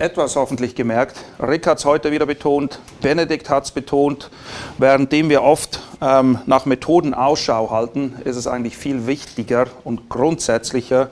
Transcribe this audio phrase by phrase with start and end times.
[0.00, 1.16] etwas hoffentlich gemerkt.
[1.40, 4.30] Rick hat es heute wieder betont, Benedikt hat es betont.
[4.78, 11.10] Währenddem wir oft ähm, nach Methoden Ausschau halten, ist es eigentlich viel wichtiger und grundsätzlicher,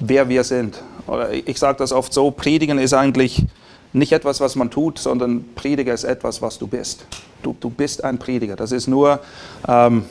[0.00, 0.82] wer wir sind.
[1.06, 3.44] Oder ich sage das oft so, Predigen ist eigentlich
[3.92, 7.06] nicht etwas, was man tut, sondern Prediger ist etwas, was du bist.
[7.42, 8.56] Du, du bist ein Prediger.
[8.56, 9.20] Das ist nur
[9.68, 10.06] ähm,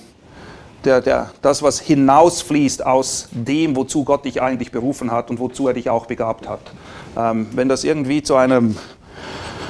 [0.86, 5.68] der, der, das, was hinausfließt aus dem, wozu Gott dich eigentlich berufen hat und wozu
[5.68, 6.60] er dich auch begabt hat.
[7.18, 8.78] Ähm, wenn das irgendwie zu einem,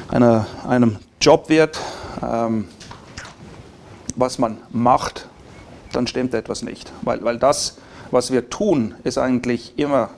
[0.10, 1.80] einer, einem Job wird,
[2.22, 2.68] ähm,
[4.16, 5.28] was man macht,
[5.92, 6.92] dann stimmt etwas nicht.
[7.02, 7.78] Weil, weil das,
[8.12, 10.10] was wir tun, ist eigentlich immer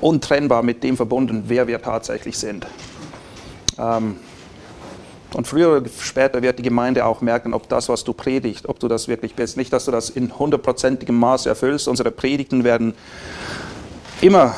[0.00, 2.66] untrennbar mit dem verbunden, wer wir tatsächlich sind.
[3.78, 4.16] Ähm,
[5.34, 8.80] und früher oder später wird die Gemeinde auch merken, ob das, was du predigst, ob
[8.80, 9.56] du das wirklich bist.
[9.56, 11.86] Nicht, dass du das in hundertprozentigem Maße erfüllst.
[11.86, 12.94] Unsere Predigten werden
[14.20, 14.54] immer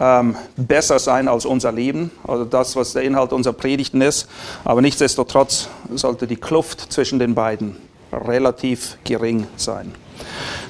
[0.00, 4.28] ähm, besser sein als unser Leben, also das, was der Inhalt unserer Predigten ist.
[4.64, 7.76] Aber nichtsdestotrotz sollte die Kluft zwischen den beiden
[8.12, 9.92] relativ gering sein.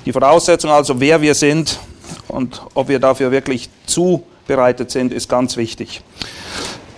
[0.04, 1.78] Die Voraussetzung also, wer wir sind
[2.28, 6.02] und ob wir dafür wirklich zubereitet sind, ist ganz wichtig.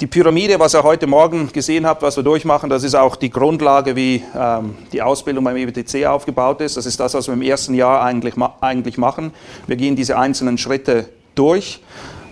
[0.00, 3.30] Die Pyramide, was ihr heute Morgen gesehen habt, was wir durchmachen, das ist auch die
[3.30, 6.76] Grundlage, wie ähm, die Ausbildung beim EBTC aufgebaut ist.
[6.76, 9.32] Das ist das, was wir im ersten Jahr eigentlich, eigentlich machen.
[9.66, 11.82] Wir gehen diese einzelnen Schritte durch.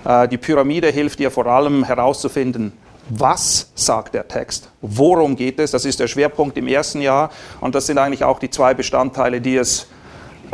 [0.05, 2.73] Äh, die Pyramide hilft dir vor allem herauszufinden,
[3.09, 4.71] was sagt der Text?
[4.81, 5.73] Worum geht es?
[5.73, 7.31] Das ist der Schwerpunkt im ersten Jahr.
[7.61, 9.89] Und das sind eigentlich auch die zwei Bestandteile, die es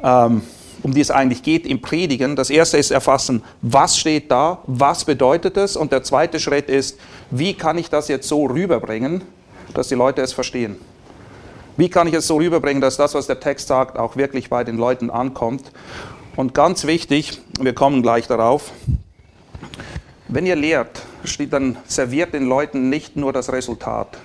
[0.03, 0.41] ähm,
[0.83, 2.37] um die es eigentlich geht im Predigen.
[2.37, 5.77] Das erste ist erfassen, was steht da, was bedeutet es.
[5.77, 6.99] Und der zweite Schritt ist,
[7.31, 9.23] wie kann ich das jetzt so rüberbringen,
[9.75, 10.77] dass die Leute es verstehen.
[11.77, 14.65] Wie kann ich es so rüberbringen, dass das, was der Text sagt, auch wirklich bei
[14.65, 15.71] den Leuten ankommt.
[16.37, 18.73] Und ganz wichtig, wir kommen gleich darauf,
[20.29, 21.03] wenn ihr lehrt,
[21.51, 24.19] dann serviert den Leuten nicht nur das Resultat,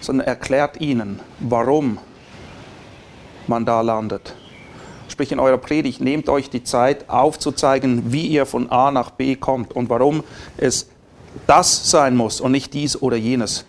[0.00, 1.98] sondern erklärt ihnen, warum
[3.46, 4.34] man da landet
[5.18, 9.34] sprich in eurer Predigt, nehmt euch die Zeit aufzuzeigen, wie ihr von A nach B
[9.34, 10.22] kommt und warum
[10.58, 10.86] es
[11.48, 13.64] das sein muss und nicht dies oder jenes.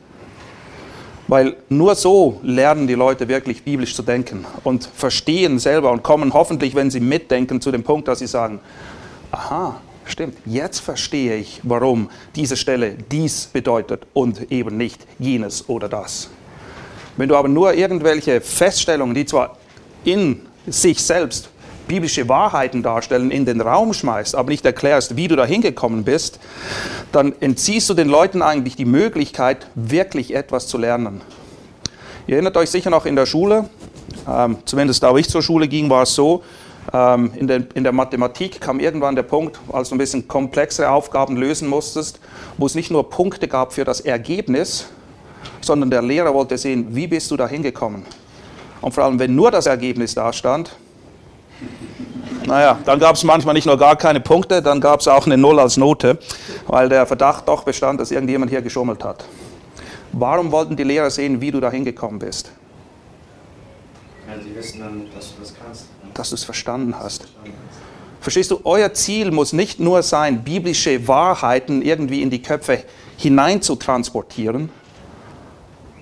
[1.27, 6.35] Weil nur so lernen die Leute wirklich biblisch zu denken und verstehen selber und kommen
[6.35, 8.59] hoffentlich, wenn sie mitdenken, zu dem Punkt, dass sie sagen,
[9.31, 15.89] aha, stimmt, jetzt verstehe ich, warum diese Stelle dies bedeutet und eben nicht jenes oder
[15.89, 16.29] das.
[17.17, 19.57] Wenn du aber nur irgendwelche Feststellungen, die zwar
[20.05, 21.49] in sich selbst
[21.87, 26.39] biblische Wahrheiten darstellen, in den Raum schmeißt, aber nicht erklärst, wie du da hingekommen bist,
[27.11, 31.21] dann entziehst du den Leuten eigentlich die Möglichkeit, wirklich etwas zu lernen.
[32.27, 33.69] Ihr erinnert euch sicher noch in der Schule,
[34.29, 36.43] ähm, zumindest da, ich zur Schule ging, war es so,
[36.93, 40.91] ähm, in, der, in der Mathematik kam irgendwann der Punkt, als du ein bisschen komplexere
[40.91, 42.19] Aufgaben lösen musstest,
[42.57, 44.85] wo es nicht nur Punkte gab für das Ergebnis,
[45.61, 48.05] sondern der Lehrer wollte sehen, wie bist du da hingekommen.
[48.81, 50.75] Und vor allem, wenn nur das Ergebnis da stand,
[52.45, 55.37] naja, dann gab es manchmal nicht nur gar keine Punkte, dann gab es auch eine
[55.37, 56.17] Null als Note,
[56.67, 59.25] weil der Verdacht doch bestand, dass irgendjemand hier geschummelt hat.
[60.11, 62.51] Warum wollten die Lehrer sehen, wie du da hingekommen bist?
[64.27, 65.81] Ja, sie wissen dann, dass du das kannst.
[66.03, 66.09] Ne?
[66.13, 67.27] Dass du es verstanden hast.
[68.21, 72.83] Verstehst du, euer Ziel muss nicht nur sein, biblische Wahrheiten irgendwie in die Köpfe
[73.17, 74.69] hinein zu transportieren,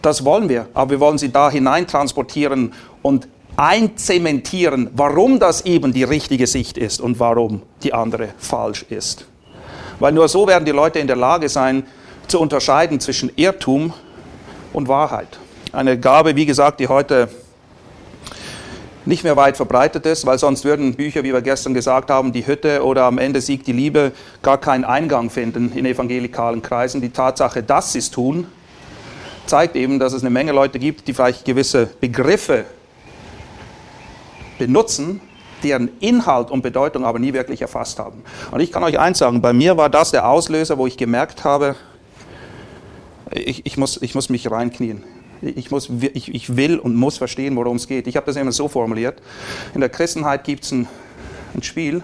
[0.01, 5.91] das wollen wir, aber wir wollen sie da hinein transportieren und einzementieren, warum das eben
[5.91, 9.25] die richtige Sicht ist und warum die andere falsch ist.
[9.99, 11.85] Weil nur so werden die Leute in der Lage sein,
[12.27, 13.93] zu unterscheiden zwischen Irrtum
[14.73, 15.39] und Wahrheit.
[15.71, 17.29] Eine Gabe, wie gesagt, die heute
[19.05, 22.45] nicht mehr weit verbreitet ist, weil sonst würden Bücher, wie wir gestern gesagt haben, die
[22.45, 24.11] Hütte oder am Ende siegt die Liebe,
[24.43, 27.01] gar keinen Eingang finden in evangelikalen Kreisen.
[27.01, 28.47] Die Tatsache, dass sie es tun,
[29.47, 32.65] zeigt eben, dass es eine Menge Leute gibt, die vielleicht gewisse Begriffe
[34.57, 35.21] benutzen,
[35.63, 38.23] deren Inhalt und Bedeutung aber nie wirklich erfasst haben.
[38.51, 41.43] Und ich kann euch eins sagen, bei mir war das der Auslöser, wo ich gemerkt
[41.43, 41.75] habe,
[43.31, 45.03] ich, ich, muss, ich muss mich reinknien.
[45.41, 48.07] Ich, muss, ich, ich will und muss verstehen, worum es geht.
[48.07, 49.21] Ich habe das immer so formuliert.
[49.75, 50.87] In der Christenheit gibt es ein,
[51.53, 52.01] ein Spiel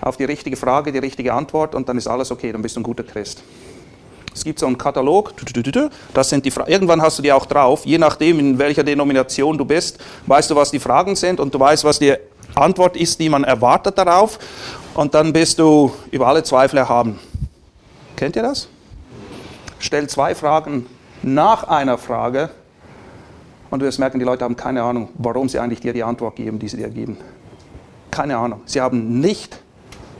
[0.00, 2.80] auf die richtige Frage, die richtige Antwort und dann ist alles okay, dann bist du
[2.80, 3.42] ein guter Christ.
[4.34, 5.34] Es gibt so einen Katalog,
[6.14, 9.58] das sind die Fra irgendwann hast du die auch drauf, je nachdem in welcher Denomination
[9.58, 12.18] du bist, weißt du, was die Fragen sind und du weißt, was dir
[12.54, 14.38] Antwort ist, die man erwartet darauf
[14.94, 17.18] und dann bist du über alle Zweifel erhaben.
[18.16, 18.68] Kennt ihr das?
[19.78, 20.86] Stell zwei Fragen
[21.22, 22.50] nach einer Frage
[23.70, 26.36] und du wirst merken, die Leute haben keine Ahnung, warum sie eigentlich dir die Antwort
[26.36, 27.16] geben, die sie dir geben.
[28.10, 28.60] Keine Ahnung.
[28.66, 29.61] Sie haben nicht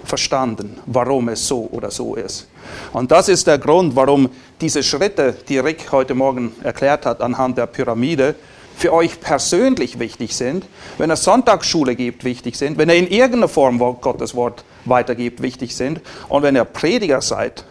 [0.05, 2.49] verstanden, warum es so oder so ist.
[2.93, 7.59] Und das ist der Grund, warum diese Schritte, die Rick heute Morgen erklärt hat anhand
[7.59, 8.35] der Pyramide,
[8.77, 10.67] für euch persönlich wichtig sind,
[10.99, 15.77] wenn er Sonntagsschule gibt, wichtig sind, wenn er in irgendeiner Form Gottes Wort weitergibt, wichtig
[15.77, 16.01] sind.
[16.29, 17.65] Und wenn ihr Prediger seid,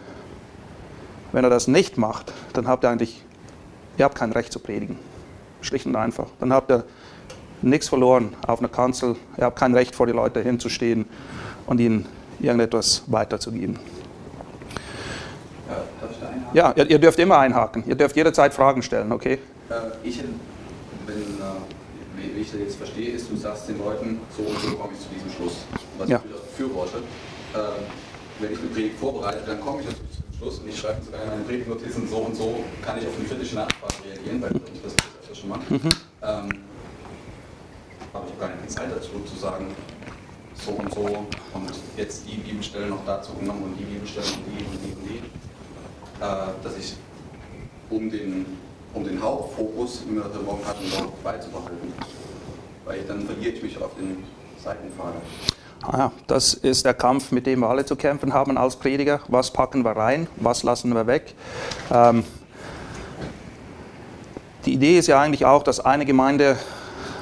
[1.32, 3.22] wenn er das nicht macht, dann habt ihr eigentlich,
[3.98, 4.98] ihr habt kein Recht zu predigen.
[5.60, 6.28] Schlicht und einfach.
[6.40, 6.84] Dann habt ihr
[7.62, 9.16] nichts verloren auf einer Kanzel.
[9.38, 11.06] Ihr habt kein Recht vor die Leute hinzustehen
[11.66, 12.06] und ihnen
[12.42, 13.78] irgendetwas weiterzugeben.
[16.52, 17.84] Ja, ihr, ihr, dürft immer einhaken.
[17.86, 19.38] Ihr dürft jederzeit Fragen stellen, okay?
[19.70, 19.74] Äh,
[20.06, 20.22] ich,
[21.06, 24.76] wenn, äh, wie ich das jetzt verstehe, ist, du sagst den Leuten, so und so
[24.76, 25.64] komme ich zu diesem Schluss.
[25.98, 26.18] Was ja.
[26.18, 26.98] ich durchaus befürworte.
[27.54, 27.58] Äh,
[28.40, 31.22] wenn ich eine Predigt vorbereite, dann komme ich zu diesem Schluss und ich schreibe sogar
[31.22, 34.82] in meine Predigtnotizen, so und so kann ich auf eine kritische Nachfrage reagieren, weil ich
[34.82, 35.62] das öfter schon mache.
[35.68, 35.80] Mhm.
[35.80, 36.48] Ähm,
[38.12, 39.68] aber ich habe gar nicht die Zeit dazu, zu sagen,
[40.64, 44.64] so und so und jetzt die Bibelstellen noch dazu genommen und die Bibelstellen und die
[44.64, 45.16] und die und die,
[46.20, 46.94] äh, dass ich
[47.90, 48.46] um den,
[48.94, 50.84] um den Hauptfokus Morgen hatten,
[51.22, 51.92] beizubehalten.
[52.84, 54.24] Weil ich, dann verliere ich mich auf den
[54.62, 55.14] Seitenpfad.
[55.82, 59.20] Ah, das ist der Kampf, mit dem wir alle zu kämpfen haben als Prediger.
[59.26, 61.34] Was packen wir rein, was lassen wir weg?
[61.92, 62.24] Ähm,
[64.64, 66.56] die Idee ist ja eigentlich auch, dass eine Gemeinde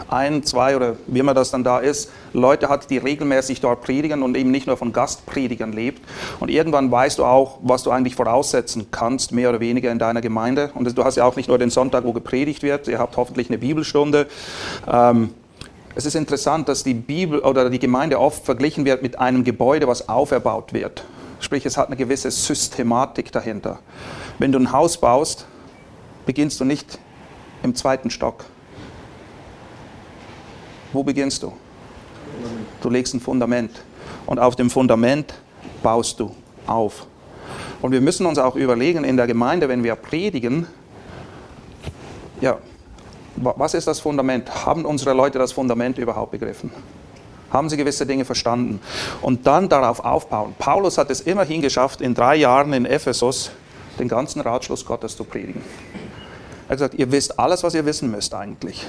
[0.09, 4.23] ein, zwei oder wie immer das dann da ist, Leute hat, die regelmäßig dort predigen
[4.23, 6.03] und eben nicht nur von Gastpredigern lebt.
[6.41, 10.21] Und irgendwann weißt du auch, was du eigentlich voraussetzen kannst, mehr oder weniger in deiner
[10.21, 10.71] Gemeinde.
[10.75, 13.49] Und du hast ja auch nicht nur den Sonntag, wo gepredigt wird, ihr habt hoffentlich
[13.49, 14.27] eine Bibelstunde.
[14.91, 15.35] Ähm,
[15.95, 19.89] es ist interessant, dass die Bibel oder die Gemeinde oft verglichen wird mit einem Gebäude,
[19.89, 21.05] was auferbaut wird.
[21.41, 23.81] Sprich, es hat eine gewisse Systematik dahinter.
[24.39, 25.47] Wenn du ein Haus baust,
[26.27, 26.99] beginnst du nicht
[27.63, 28.45] im zweiten Stock,
[30.93, 31.53] wo beginnst du?
[32.81, 33.71] Du legst ein Fundament
[34.27, 35.35] und auf dem Fundament
[35.83, 36.35] baust du
[36.67, 37.07] auf.
[37.83, 40.67] Und wir müssen uns auch überlegen in der Gemeinde, wenn wir predigen,
[42.41, 42.59] ja,
[43.37, 44.67] was ist das Fundament?
[44.67, 46.71] Haben unsere Leute das Fundament überhaupt begriffen?
[47.51, 48.81] Haben sie gewisse Dinge verstanden?
[49.23, 50.55] Und dann darauf aufbauen.
[50.59, 53.51] Paulus hat es immerhin geschafft, in drei Jahren in Ephesus
[53.99, 55.63] den ganzen Ratschluss Gottes zu predigen.
[56.69, 58.87] Er hat gesagt, ihr wisst alles, was ihr wissen müsst eigentlich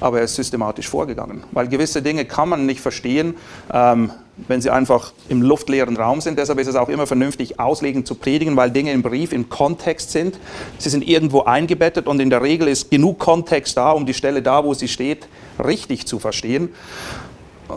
[0.00, 1.44] aber er ist systematisch vorgegangen.
[1.52, 3.34] Weil gewisse Dinge kann man nicht verstehen,
[3.72, 4.10] ähm,
[4.46, 6.38] wenn sie einfach im luftleeren Raum sind.
[6.38, 10.12] Deshalb ist es auch immer vernünftig, auslegen zu predigen, weil Dinge im Brief im Kontext
[10.12, 10.38] sind.
[10.78, 14.42] Sie sind irgendwo eingebettet und in der Regel ist genug Kontext da, um die Stelle
[14.42, 15.26] da, wo sie steht,
[15.62, 16.70] richtig zu verstehen.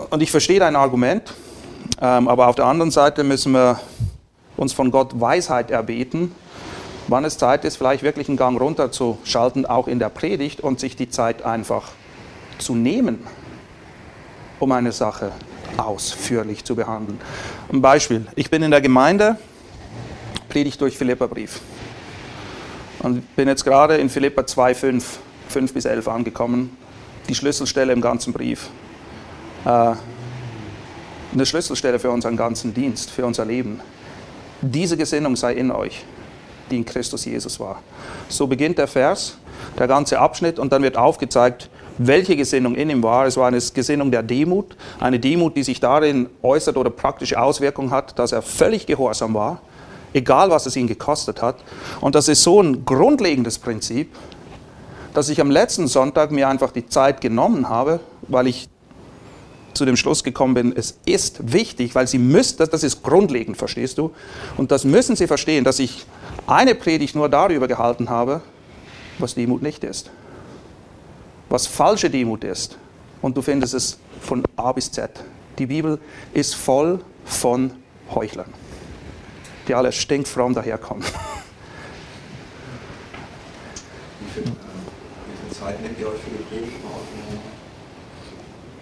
[0.10, 1.34] Und ich verstehe dein Argument,
[2.02, 3.80] ähm, aber auf der anderen Seite müssen wir
[4.56, 6.34] uns von Gott Weisheit erbeten,
[7.08, 10.96] wann es Zeit ist, vielleicht wirklich einen Gang runterzuschalten, auch in der Predigt und sich
[10.96, 11.90] die Zeit einfach
[12.62, 13.19] zu nehmen,
[14.60, 15.31] um eine Sache
[15.78, 17.19] ausführlich zu behandeln.
[17.72, 18.25] Ein Beispiel.
[18.36, 19.38] Ich bin in der Gemeinde,
[20.50, 21.62] predige durch Philipperbrief.
[23.00, 26.77] Und bin jetzt gerade in Philippa 2, 5, 5 bis 11 angekommen.
[27.27, 28.70] Die Schlüsselstelle im ganzen Brief.
[29.65, 29.96] Äh,
[31.34, 33.80] eine Schlüsselstelle für unseren ganzen Dienst, für unser Leben.
[34.62, 36.03] Diese Gesinnung sei in euch,
[36.70, 37.82] die in Christus Jesus war.
[38.27, 39.38] So beginnt der Vers,
[39.80, 41.70] der ganze Abschnitt, und dann wird aufgezeigt,
[42.08, 43.25] welche Gesinnung in ihm war.
[43.25, 47.91] Es war eine Gesinnung der Demut, eine Demut, die sich darin äußert oder praktische Auswirkungen
[47.91, 49.62] hat, dass er völlig gehorsam war,
[50.13, 51.58] egal was es ihn gekostet hat.
[52.00, 54.15] Und das ist so ein grundlegendes Prinzip,
[55.13, 58.70] dass ich am letzten Sonntag mir einfach die Zeit genommen habe, weil ich
[59.74, 63.58] zu dem Schluss gekommen bin, es ist wichtig, weil sie müssen, das, das ist grundlegend,
[63.58, 64.12] verstehst du?
[64.58, 66.05] Und das müssen sie verstehen, dass ich
[66.46, 68.41] eine Predigt nur darüber gehalten habe,
[69.17, 70.12] was Demut nicht ist
[71.51, 72.77] was falsche Demut ist.
[73.22, 75.12] Und du findest es von A bis Z.
[75.60, 76.00] Die Bibel
[76.34, 77.72] ist voll von
[78.13, 78.51] Heuchlern,
[79.67, 81.03] die alle stinkfromm daherkommen.
[85.51, 86.77] Zeit nehmt ihr euch für die Predigt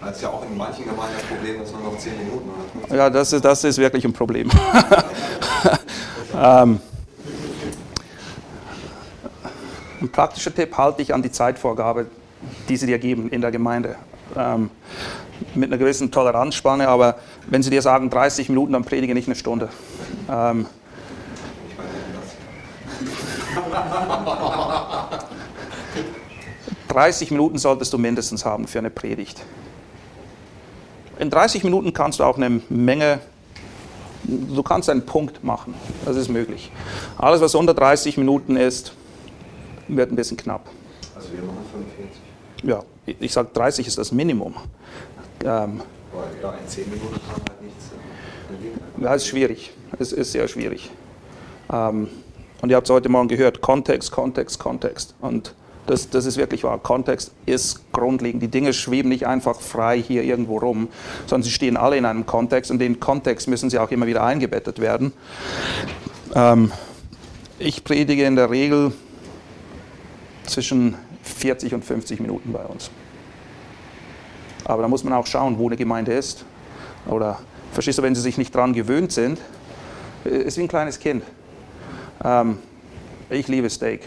[0.00, 2.50] Das ist ja auch in manchen Gemeinden das Problem, dass man noch 10 Minuten
[2.88, 2.96] hat.
[2.96, 4.48] Ja, das ist, das ist wirklich ein Problem.
[6.34, 6.80] ähm,
[10.00, 12.06] ein praktischer Tipp, halte dich an die Zeitvorgabe
[12.70, 13.96] die sie dir geben in der Gemeinde.
[14.36, 14.70] Ähm,
[15.54, 17.16] mit einer gewissen Toleranzspanne, aber
[17.48, 19.68] wenn sie dir sagen 30 Minuten, dann predige nicht eine Stunde.
[20.30, 20.66] Ähm,
[26.88, 29.42] 30 Minuten solltest du mindestens haben für eine Predigt.
[31.18, 33.18] in 30 Minuten kannst du auch eine Menge,
[34.22, 35.74] du kannst einen Punkt machen.
[36.04, 36.70] Das ist möglich.
[37.18, 38.92] Alles, was unter 30 Minuten ist,
[39.88, 40.68] wird ein bisschen knapp.
[41.16, 42.19] Also wir machen 45.
[42.62, 44.54] Ja, ich sage 30 ist das Minimum.
[45.44, 45.80] Ähm,
[46.42, 47.90] ja, in 10 Minuten kann halt nichts
[49.00, 49.72] Ja, ist schwierig.
[49.98, 50.90] Es ist sehr schwierig.
[51.72, 52.08] Ähm,
[52.60, 55.14] und ihr habt es heute Morgen gehört, Kontext, Kontext, Kontext.
[55.20, 55.54] Und
[55.86, 56.78] das, das ist wirklich wahr.
[56.78, 58.42] Kontext ist grundlegend.
[58.42, 60.88] Die Dinge schweben nicht einfach frei hier irgendwo rum,
[61.26, 64.22] sondern sie stehen alle in einem Kontext und den Kontext müssen sie auch immer wieder
[64.22, 65.12] eingebettet werden.
[66.34, 66.70] Ähm,
[67.58, 68.92] ich predige in der Regel
[70.44, 70.96] zwischen
[71.30, 72.90] 40 und 50 Minuten bei uns.
[74.64, 76.44] Aber da muss man auch schauen, wo eine Gemeinde ist.
[77.06, 77.38] Oder,
[77.72, 79.38] verstehst du, wenn sie sich nicht daran gewöhnt sind,
[80.24, 81.24] ist wie ein kleines Kind.
[82.22, 82.58] Ähm,
[83.30, 84.02] ich liebe Steak,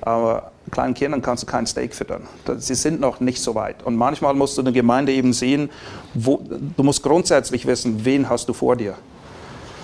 [0.00, 2.26] aber kleinen Kindern kannst du kein Steak füttern.
[2.58, 3.82] Sie sind noch nicht so weit.
[3.82, 5.70] Und manchmal musst du eine Gemeinde eben sehen,
[6.14, 6.42] wo,
[6.76, 8.94] du musst grundsätzlich wissen, wen hast du vor dir.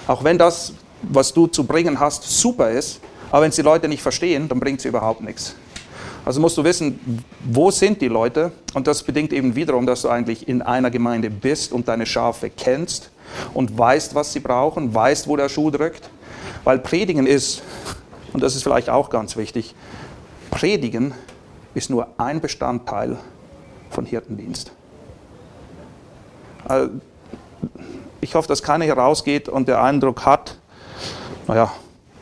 [0.06, 0.72] Auch wenn das,
[1.02, 3.00] was du zu bringen hast, super ist,
[3.30, 5.54] aber wenn es die Leute nicht verstehen, dann bringt es überhaupt nichts.
[6.28, 8.52] Also musst du wissen, wo sind die Leute?
[8.74, 12.50] Und das bedingt eben wiederum, dass du eigentlich in einer Gemeinde bist und deine Schafe
[12.50, 13.10] kennst
[13.54, 16.10] und weißt, was sie brauchen, weißt, wo der Schuh drückt.
[16.64, 17.62] Weil Predigen ist,
[18.34, 19.74] und das ist vielleicht auch ganz wichtig,
[20.50, 21.14] Predigen
[21.72, 23.16] ist nur ein Bestandteil
[23.88, 24.70] von Hirtendienst.
[26.66, 26.90] Also,
[28.20, 30.58] ich hoffe, dass keiner hier rausgeht und der Eindruck hat,
[31.46, 31.72] naja,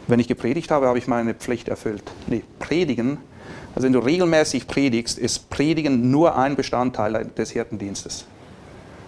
[0.07, 2.05] wenn ich gepredigt habe, habe ich meine Pflicht erfüllt.
[2.29, 3.19] Nee, Predigen
[3.77, 8.25] also wenn du regelmäßig predigst, ist Predigen nur ein Bestandteil des Hirtendienstes.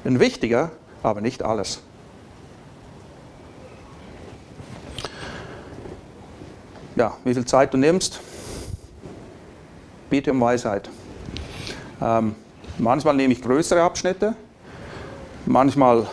[0.04, 0.72] Ein wichtiger,
[1.02, 1.80] aber nicht alles.
[6.96, 8.20] Ja, wie viel Zeit du nimmst,
[10.10, 10.90] biete um Weisheit.
[12.02, 12.34] Ähm,
[12.76, 14.34] manchmal nehme ich größere Abschnitte,
[15.46, 16.06] manchmal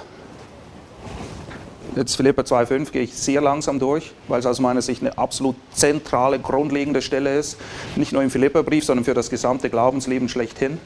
[1.96, 5.56] Jetzt Philippa 2,5 gehe ich sehr langsam durch, weil es aus meiner Sicht eine absolut
[5.74, 7.58] zentrale, grundlegende Stelle ist.
[7.96, 10.78] Nicht nur im Philippa-Brief, sondern für das gesamte Glaubensleben schlechthin.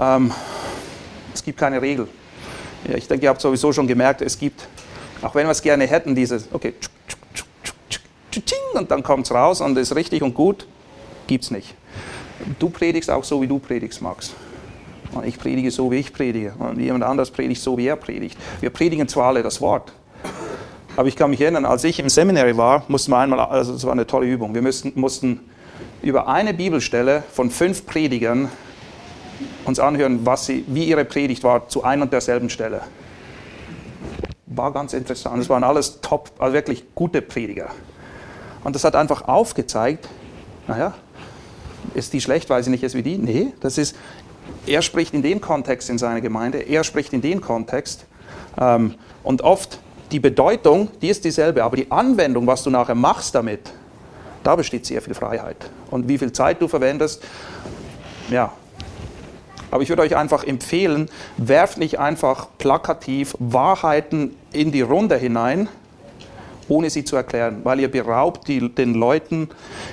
[0.00, 0.32] Ähm,
[1.34, 2.06] es gibt keine Regel.
[2.88, 4.68] Ja, ich denke, ihr habt sowieso schon gemerkt, es gibt,
[5.22, 6.74] auch wenn wir es gerne hätten, dieses, okay,
[8.74, 10.66] und dann kommt es raus und ist richtig und gut,
[11.26, 11.74] gibt es nicht.
[12.58, 14.34] Du predigst auch so, wie du predigst, Max.
[15.14, 16.54] Und ich predige so, wie ich predige.
[16.58, 18.38] Und jemand anders predigt so, wie er predigt.
[18.60, 19.92] Wir predigen zwar alle das Wort.
[20.96, 23.84] Aber ich kann mich erinnern, als ich im Seminary war, mussten wir einmal, also es
[23.84, 25.40] war eine tolle Übung, wir müssten, mussten
[26.02, 28.48] über eine Bibelstelle von fünf Predigern
[29.64, 32.82] uns anhören, was sie, wie ihre Predigt war zu ein und derselben Stelle.
[34.46, 35.42] War ganz interessant.
[35.42, 37.70] Es waren alles top, also wirklich gute Prediger.
[38.62, 40.08] Und das hat einfach aufgezeigt,
[40.68, 40.94] naja,
[41.94, 43.18] ist die schlecht, weil sie nicht ist wie die?
[43.18, 43.96] Nee, das ist,
[44.66, 48.06] er spricht in dem Kontext in seiner Gemeinde, er spricht in dem Kontext.
[48.60, 49.78] Ähm, und oft
[50.12, 53.72] die Bedeutung, die ist dieselbe, aber die Anwendung, was du nachher machst damit,
[54.42, 55.56] da besteht sehr viel Freiheit.
[55.90, 57.22] Und wie viel Zeit du verwendest,
[58.30, 58.52] ja.
[59.70, 65.68] Aber ich würde euch einfach empfehlen, werft nicht einfach plakativ Wahrheiten in die Runde hinein,
[66.68, 69.48] ohne sie zu erklären, weil ihr beraubt die, den Leuten,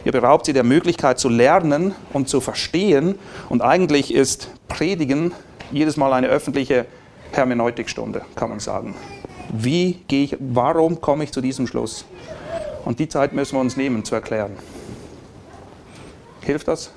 [0.06, 3.16] ihr beraubt sie der Möglichkeit zu lernen und zu verstehen.
[3.50, 5.34] Und eigentlich ist Predigen
[5.72, 6.86] jedes Mal eine öffentliche
[7.32, 8.96] Hermeneutikstunde, kann man sagen.
[9.52, 12.06] Wie gehe ich, warum komme ich zu diesem Schluss?
[12.86, 14.52] Und die Zeit müssen wir uns nehmen zu erklären.
[16.42, 16.92] Hilft das?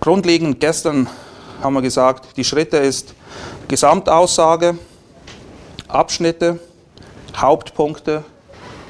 [0.00, 1.08] Grundlegend gestern
[1.62, 3.14] haben wir gesagt, die Schritte ist
[3.68, 4.76] Gesamtaussage,
[5.94, 6.58] Abschnitte,
[7.36, 8.24] Hauptpunkte.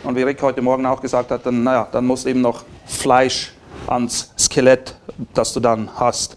[0.05, 3.53] Und wie Rick heute Morgen auch gesagt hat, dann, naja, dann muss eben noch Fleisch
[3.87, 4.97] ans Skelett,
[5.35, 6.37] das du dann hast.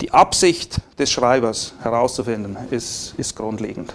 [0.00, 3.94] Die Absicht des Schreibers herauszufinden, ist, ist grundlegend.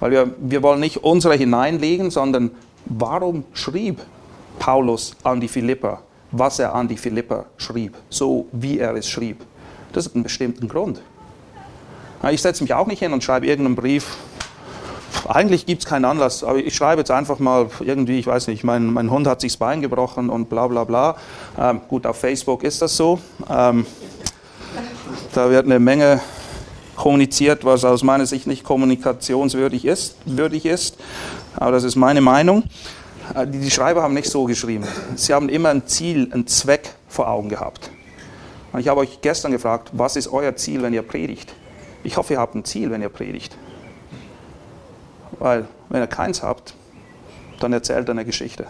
[0.00, 2.50] Weil wir, wir wollen nicht unsere hineinlegen, sondern
[2.86, 4.00] warum schrieb
[4.58, 9.44] Paulus an die Philipper, was er an die Philipper schrieb, so wie er es schrieb.
[9.92, 11.00] Das hat einen bestimmten Grund.
[12.30, 14.16] Ich setze mich auch nicht hin und schreibe irgendeinen Brief,
[15.28, 18.64] eigentlich gibt es keinen Anlass, aber ich schreibe jetzt einfach mal irgendwie, ich weiß nicht,
[18.64, 21.16] mein, mein Hund hat sich das Bein gebrochen und bla bla bla.
[21.58, 23.18] Ähm, gut, auf Facebook ist das so.
[23.48, 23.86] Ähm,
[25.34, 26.20] da wird eine Menge
[26.96, 30.96] kommuniziert, was aus meiner Sicht nicht kommunikationswürdig ist, würdig ist.
[31.56, 32.64] Aber das ist meine Meinung.
[33.34, 34.84] Äh, die Schreiber haben nicht so geschrieben.
[35.16, 37.90] Sie haben immer ein Ziel, einen Zweck vor Augen gehabt.
[38.72, 41.52] Und ich habe euch gestern gefragt, was ist euer Ziel, wenn ihr predigt?
[42.04, 43.56] Ich hoffe, ihr habt ein Ziel, wenn ihr predigt.
[45.42, 46.72] Weil, wenn ihr keins habt,
[47.58, 48.68] dann erzählt er eine Geschichte.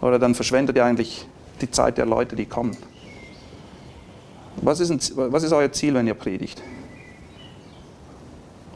[0.00, 1.26] Oder dann verschwendet ihr eigentlich
[1.60, 2.76] die Zeit der Leute, die kommen.
[4.62, 5.00] Was ist, ein,
[5.32, 6.62] was ist euer Ziel, wenn ihr predigt?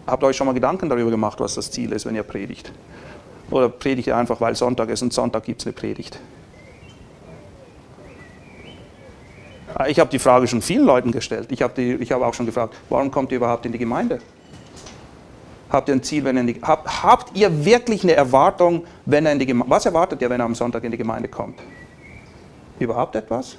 [0.08, 2.72] Habt ihr euch schon mal Gedanken darüber gemacht, was das Ziel ist, wenn ihr predigt?
[3.48, 6.18] Oder predigt ihr einfach, weil Sonntag ist und Sonntag gibt es eine Predigt?
[9.86, 11.52] Ich habe die Frage schon vielen Leuten gestellt.
[11.52, 14.18] Ich habe hab auch schon gefragt, warum kommt ihr überhaupt in die Gemeinde?
[15.74, 19.26] Habt ihr ein Ziel, wenn ihr in die, habt, habt ihr wirklich eine Erwartung, wenn
[19.26, 21.58] er in die Gemeinde, was erwartet ihr, wenn er am Sonntag in die Gemeinde kommt?
[22.78, 23.56] Überhaupt etwas?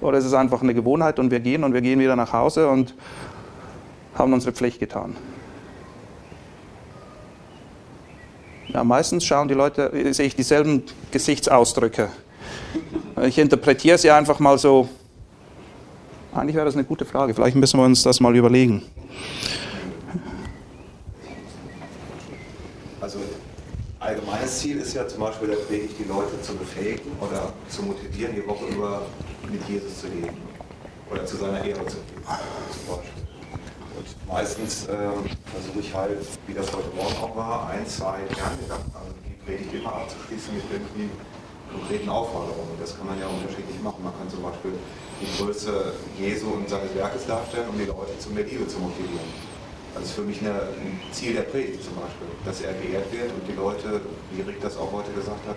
[0.00, 2.68] Oder ist es einfach eine Gewohnheit und wir gehen und wir gehen wieder nach Hause
[2.68, 2.96] und
[4.16, 5.14] haben unsere Pflicht getan?
[8.66, 10.82] Ja, meistens schauen die Leute, sehe ich dieselben
[11.12, 12.08] Gesichtsausdrücke.
[13.22, 14.88] Ich interpretiere sie einfach mal so.
[16.34, 17.32] Eigentlich wäre das eine gute Frage.
[17.32, 18.82] Vielleicht müssen wir uns das mal überlegen.
[23.04, 23.18] Also
[24.04, 28.34] allgemeines Ziel ist ja zum Beispiel der Predigt, die Leute zu befähigen oder zu motivieren,
[28.34, 29.02] die Woche über
[29.50, 30.36] mit Jesus zu leben
[31.10, 32.24] oder zu seiner Ehre zu leben,
[32.86, 33.02] zum.
[33.96, 34.96] Und meistens äh,
[35.52, 39.72] versuche ich halt, wie das heute Morgen auch war, ein, zwei Kerngedanken, also die Predigt
[39.72, 41.08] immer abzuschließen mit irgendwie
[41.72, 42.76] konkreten Aufforderungen.
[42.80, 44.02] Das kann man ja unterschiedlich machen.
[44.04, 44.72] Man kann zum Beispiel
[45.20, 49.53] die Größe Jesu und seines Werkes darstellen, um die Leute zu mehr Liebe zu motivieren.
[49.94, 50.52] Das ist für mich ein
[51.12, 54.00] Ziel der Predigt zum Beispiel, dass er geehrt wird und die Leute,
[54.32, 55.56] wie Rick das auch heute gesagt hat,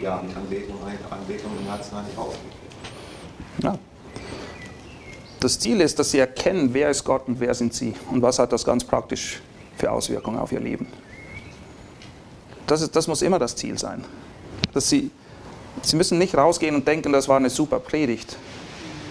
[0.00, 0.76] ja, mit Anbetung,
[1.10, 2.52] Anbetung im Herzen eigentlich aufgeht.
[3.62, 3.78] Ja.
[5.40, 8.38] Das Ziel ist, dass sie erkennen, wer ist Gott und wer sind sie und was
[8.38, 9.40] hat das ganz praktisch
[9.76, 10.88] für Auswirkungen auf ihr Leben.
[12.66, 14.04] Das, ist, das muss immer das Ziel sein.
[14.72, 15.10] Dass sie,
[15.82, 18.36] sie müssen nicht rausgehen und denken, das war eine super Predigt.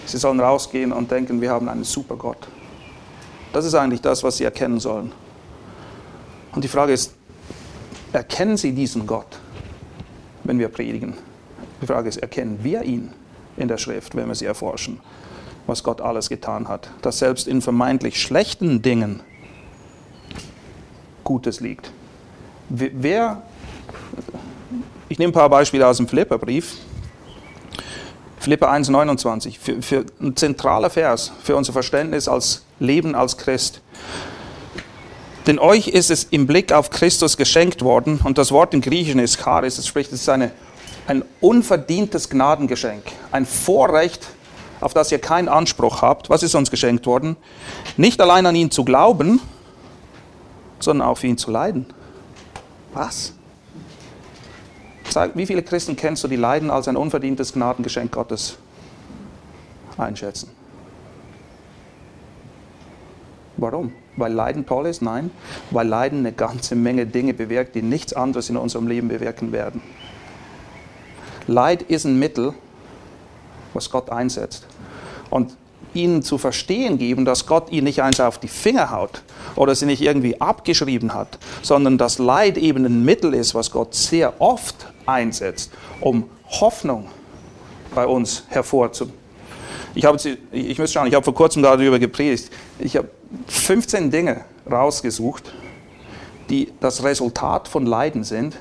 [0.04, 2.48] Sie sollen rausgehen und denken, wir haben einen super Gott.
[3.56, 5.12] Das ist eigentlich das, was sie erkennen sollen.
[6.52, 7.14] Und die Frage ist,
[8.12, 9.38] erkennen sie diesen Gott,
[10.44, 11.14] wenn wir predigen?
[11.80, 13.14] Die Frage ist, erkennen wir ihn
[13.56, 15.00] in der Schrift, wenn wir sie erforschen?
[15.66, 16.90] was Gott alles getan hat.
[17.00, 19.20] Dass selbst in vermeintlich schlechten Dingen
[21.24, 21.90] Gutes liegt.
[22.68, 23.42] Wer,
[25.08, 26.76] ich nehme ein paar Beispiele aus dem Philipperbrief.
[28.38, 33.80] Philipper 1,29, für, für ein zentraler Vers für unser Verständnis als Leben als Christ.
[35.46, 39.20] Denn euch ist es im Blick auf Christus geschenkt worden, und das Wort im Griechischen
[39.20, 40.50] ist Charis, das spricht, es ist eine,
[41.06, 44.26] ein unverdientes Gnadengeschenk, ein Vorrecht,
[44.80, 46.28] auf das ihr keinen Anspruch habt.
[46.30, 47.36] Was ist uns geschenkt worden?
[47.96, 49.40] Nicht allein an ihn zu glauben,
[50.80, 51.86] sondern auch für ihn zu leiden.
[52.92, 53.32] Was?
[55.08, 58.58] Sag, wie viele Christen kennst du, die Leiden als ein unverdientes Gnadengeschenk Gottes
[59.96, 60.50] einschätzen?
[63.56, 63.92] Warum?
[64.16, 65.02] Weil Leiden toll ist?
[65.02, 65.30] Nein,
[65.70, 69.80] weil Leiden eine ganze Menge Dinge bewirkt, die nichts anderes in unserem Leben bewirken werden.
[71.46, 72.54] Leid ist ein Mittel,
[73.72, 74.66] was Gott einsetzt.
[75.30, 75.56] Und
[75.94, 79.22] ihnen zu verstehen geben, dass Gott ihnen nicht eins auf die Finger haut
[79.54, 83.94] oder sie nicht irgendwie abgeschrieben hat, sondern dass Leid eben ein Mittel ist, was Gott
[83.94, 87.08] sehr oft einsetzt, um Hoffnung
[87.94, 89.25] bei uns hervorzubringen.
[89.96, 90.18] Ich habe,
[90.52, 92.50] ich muss schauen, ich habe vor kurzem darüber gepredigt.
[92.78, 93.08] Ich habe
[93.46, 95.54] 15 Dinge rausgesucht,
[96.50, 98.58] die das Resultat von Leiden sind.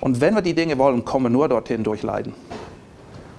[0.00, 2.32] Und wenn wir die Dinge wollen, kommen wir nur dorthin durch Leiden.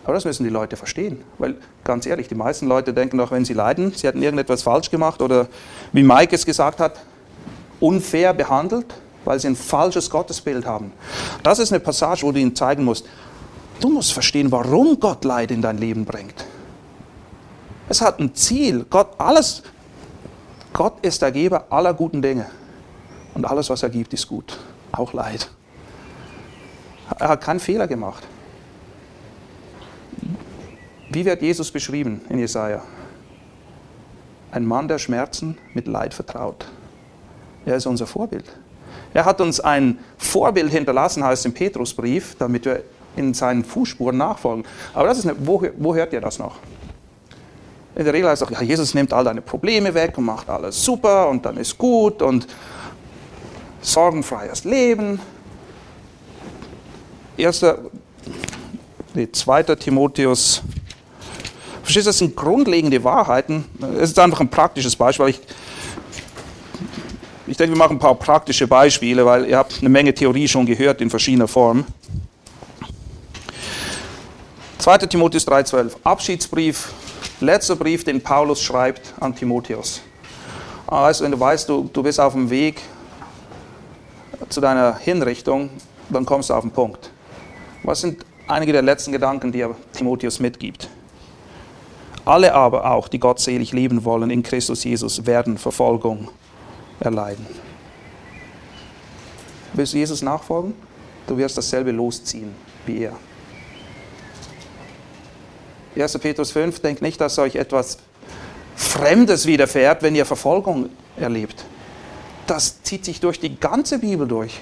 [0.03, 1.23] Aber das müssen die Leute verstehen.
[1.39, 4.91] Weil ganz ehrlich, die meisten Leute denken doch, wenn sie leiden, sie hätten irgendetwas falsch
[4.91, 5.47] gemacht oder
[5.93, 7.01] wie Mike es gesagt hat,
[7.79, 8.93] unfair behandelt,
[9.25, 10.91] weil sie ein falsches Gottesbild haben.
[11.41, 13.07] Das ist eine Passage, wo du ihnen zeigen musst,
[13.79, 16.45] du musst verstehen, warum Gott Leid in dein Leben bringt.
[17.91, 18.85] Es hat ein Ziel.
[18.89, 19.63] Gott, alles,
[20.71, 22.45] Gott ist der Geber aller guten Dinge.
[23.33, 24.57] Und alles, was er gibt, ist gut.
[24.93, 25.49] Auch Leid.
[27.19, 28.25] Er hat keinen Fehler gemacht.
[31.09, 32.81] Wie wird Jesus beschrieben in Jesaja?
[34.51, 36.65] Ein Mann der Schmerzen mit Leid vertraut.
[37.65, 38.45] Er ist unser Vorbild.
[39.13, 42.83] Er hat uns ein Vorbild hinterlassen, heißt im Petrusbrief, damit wir
[43.17, 44.63] in seinen Fußspuren nachfolgen.
[44.93, 46.55] Aber das ist eine, wo, wo hört ihr das noch?
[47.95, 50.49] In der Regel heißt es auch, ja, Jesus nimmt all deine Probleme weg und macht
[50.49, 52.47] alles super und dann ist gut und
[53.81, 55.19] sorgenfreies Leben.
[57.37, 57.79] Erster,
[59.13, 59.63] nee, 2.
[59.75, 60.61] Timotheus
[61.91, 63.65] Verstehst du, das sind grundlegende Wahrheiten.
[63.97, 65.27] Es ist einfach ein praktisches Beispiel.
[65.27, 65.41] Ich,
[67.47, 70.65] ich denke, wir machen ein paar praktische Beispiele, weil ihr habt eine Menge Theorie schon
[70.65, 71.85] gehört in verschiedener Form.
[74.77, 74.99] 2.
[74.99, 75.91] Timotheus 3,12.
[76.03, 76.93] Abschiedsbrief,
[77.41, 80.01] letzter Brief, den Paulus schreibt an Timotheus.
[80.87, 82.81] Also, wenn du weißt, du, du bist auf dem Weg
[84.49, 85.69] zu deiner Hinrichtung,
[86.09, 87.11] dann kommst du auf den Punkt.
[87.83, 90.89] Was sind einige der letzten Gedanken, die er Timotheus mitgibt?
[92.25, 96.29] Alle aber auch, die gottselig leben wollen in Christus Jesus, werden Verfolgung
[96.99, 97.45] erleiden.
[99.73, 100.73] Willst du Jesus nachfolgen?
[101.27, 102.53] Du wirst dasselbe losziehen
[102.85, 103.15] wie er.
[105.95, 106.17] 1.
[106.19, 107.97] Petrus 5, denkt nicht, dass euch etwas
[108.75, 111.65] Fremdes widerfährt, wenn ihr Verfolgung erlebt.
[112.47, 114.59] Das zieht sich durch die ganze Bibel durch.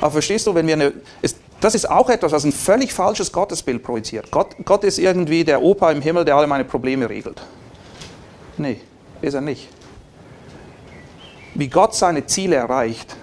[0.00, 3.32] Aber verstehst du, wenn wir eine, ist, das ist auch etwas, was ein völlig falsches
[3.32, 4.30] Gottesbild projiziert.
[4.30, 7.42] Gott, Gott ist irgendwie der Opa im Himmel, der alle meine Probleme regelt.
[8.56, 8.80] Nee,
[9.20, 9.68] ist er nicht.
[11.54, 13.16] Wie Gott seine Ziele erreicht,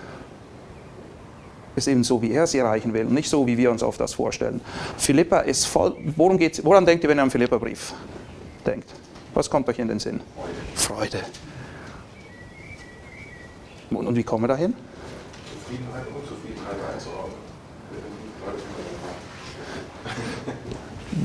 [1.75, 3.99] ist eben so, wie er sie erreichen will und nicht so, wie wir uns oft
[3.99, 4.61] das vorstellen.
[4.97, 7.93] Philippa ist voll, worum geht's, woran denkt ihr, wenn ihr an Philippa-Brief
[8.65, 8.89] denkt?
[9.33, 10.21] Was kommt euch in den Sinn?
[10.75, 11.19] Freude.
[13.89, 14.73] Und, und wie kommen wir dahin?
[15.63, 17.33] Zufriedenheit und Zufriedenheit einzuräumen.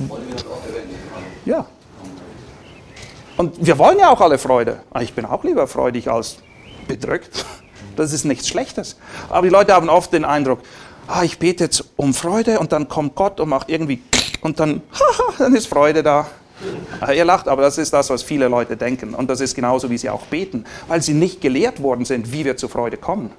[0.08, 0.94] Wollen wir das auch verwenden?
[1.44, 1.66] Ja.
[3.36, 4.82] Und wir wollen ja auch alle Freude.
[5.00, 6.38] Ich bin auch lieber freudig als
[6.86, 7.44] bedrückt.
[8.00, 8.96] Das ist nichts Schlechtes.
[9.28, 10.60] Aber die Leute haben oft den Eindruck,
[11.06, 14.02] ah, ich bete jetzt um Freude und dann kommt Gott und macht irgendwie
[14.40, 16.26] und dann, haha, dann ist Freude da.
[17.00, 19.14] Ah, ihr lacht, aber das ist das, was viele Leute denken.
[19.14, 22.44] Und das ist genauso, wie sie auch beten, weil sie nicht gelehrt worden sind, wie
[22.44, 23.30] wir zur Freude kommen.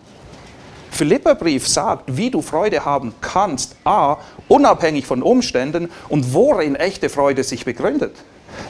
[0.92, 7.44] Philipperbrief sagt, wie du Freude haben kannst, a, unabhängig von Umständen und worin echte Freude
[7.44, 8.16] sich begründet.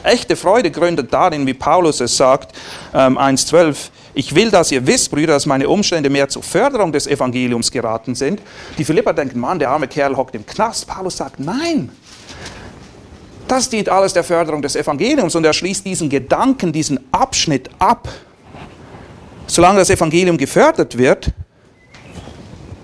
[0.04, 2.56] Echte Freude gründet darin, wie Paulus es sagt,
[2.94, 7.06] ähm, 1.12, ich will, dass ihr wisst, Brüder, dass meine Umstände mehr zur Förderung des
[7.06, 8.42] Evangeliums geraten sind.
[8.76, 10.86] Die Philipper denken, Mann, der arme Kerl hockt im Knast.
[10.86, 11.90] Paulus sagt, nein,
[13.48, 18.08] das dient alles der Förderung des Evangeliums und er schließt diesen Gedanken, diesen Abschnitt ab.
[19.46, 21.32] Solange das Evangelium gefördert wird,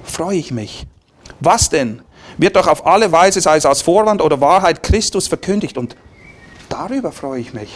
[0.04, 0.86] freue ich mich.
[1.40, 2.02] Was denn?
[2.36, 5.96] Wird doch auf alle Weise, sei es als Vorwand oder Wahrheit, Christus verkündigt und
[6.68, 7.70] darüber freue ich mich.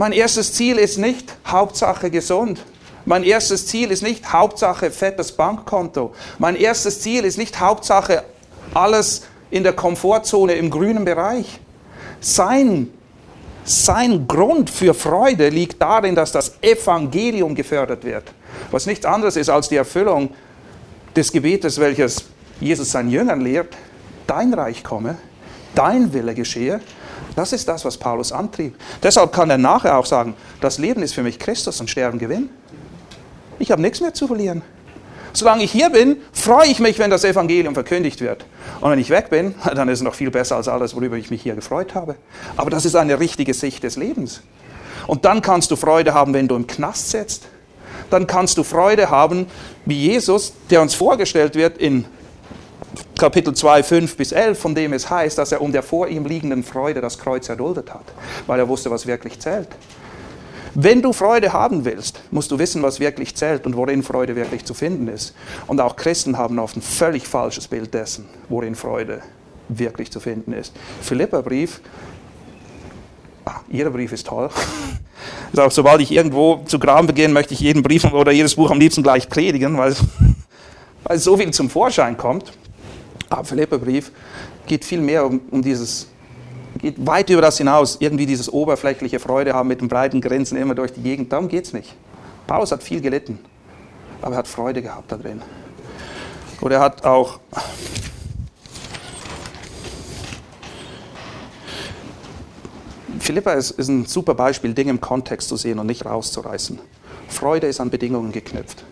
[0.00, 2.64] Mein erstes Ziel ist nicht Hauptsache gesund.
[3.04, 6.14] Mein erstes Ziel ist nicht Hauptsache fettes Bankkonto.
[6.38, 8.24] Mein erstes Ziel ist nicht Hauptsache
[8.72, 11.60] alles in der Komfortzone im grünen Bereich.
[12.18, 12.88] Sein,
[13.62, 18.24] sein Grund für Freude liegt darin, dass das Evangelium gefördert wird,
[18.70, 20.30] was nichts anderes ist als die Erfüllung
[21.14, 22.24] des Gebetes, welches
[22.58, 23.76] Jesus seinen Jüngern lehrt,
[24.26, 25.18] dein Reich komme,
[25.74, 26.80] dein Wille geschehe.
[27.36, 28.74] Das ist das, was Paulus antrieb.
[29.02, 32.50] Deshalb kann er nachher auch sagen, das Leben ist für mich Christus und Sterben Gewinn.
[33.58, 34.62] Ich habe nichts mehr zu verlieren.
[35.32, 38.44] Solange ich hier bin, freue ich mich, wenn das Evangelium verkündigt wird.
[38.80, 41.30] Und wenn ich weg bin, dann ist es noch viel besser als alles, worüber ich
[41.30, 42.16] mich hier gefreut habe.
[42.56, 44.42] Aber das ist eine richtige Sicht des Lebens.
[45.06, 47.48] Und dann kannst du Freude haben, wenn du im Knast sitzt.
[48.10, 49.46] Dann kannst du Freude haben,
[49.84, 52.06] wie Jesus, der uns vorgestellt wird in
[53.18, 56.24] Kapitel 2, 5 bis 11, von dem es heißt, dass er um der vor ihm
[56.24, 58.04] liegenden Freude das Kreuz erduldet hat,
[58.46, 59.68] weil er wusste, was wirklich zählt.
[60.74, 64.64] Wenn du Freude haben willst, musst du wissen, was wirklich zählt und worin Freude wirklich
[64.64, 65.34] zu finden ist.
[65.66, 69.20] Und auch Christen haben oft ein völlig falsches Bild dessen, worin Freude
[69.68, 70.72] wirklich zu finden ist.
[71.02, 71.80] Philippa-Brief,
[73.44, 74.50] ah, jeder Brief ist toll.
[75.52, 78.70] Also auch sobald ich irgendwo zu graben beginne, möchte ich jeden Brief oder jedes Buch
[78.70, 79.94] am liebsten gleich predigen, weil,
[81.04, 82.52] weil so viel zum Vorschein kommt.
[83.30, 84.10] Aber Philippa-Brief
[84.66, 86.08] geht viel mehr um, um dieses
[86.78, 90.74] geht weit über das hinaus, irgendwie dieses oberflächliche Freude haben mit dem breiten Grinsen immer
[90.74, 91.32] durch die Gegend.
[91.32, 91.94] Darum geht es nicht.
[92.46, 93.38] Paulus hat viel gelitten,
[94.22, 95.42] aber er hat Freude gehabt da drin.
[96.60, 97.40] Oder er hat auch
[103.18, 106.80] Philippa ist, ist ein super Beispiel, Dinge im Kontext zu sehen und nicht rauszureißen.
[107.28, 108.84] Freude ist an Bedingungen geknüpft.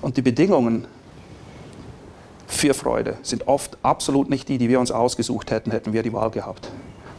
[0.00, 0.86] Und die Bedingungen
[2.46, 6.12] für Freude sind oft absolut nicht die, die wir uns ausgesucht hätten, hätten wir die
[6.12, 6.70] Wahl gehabt.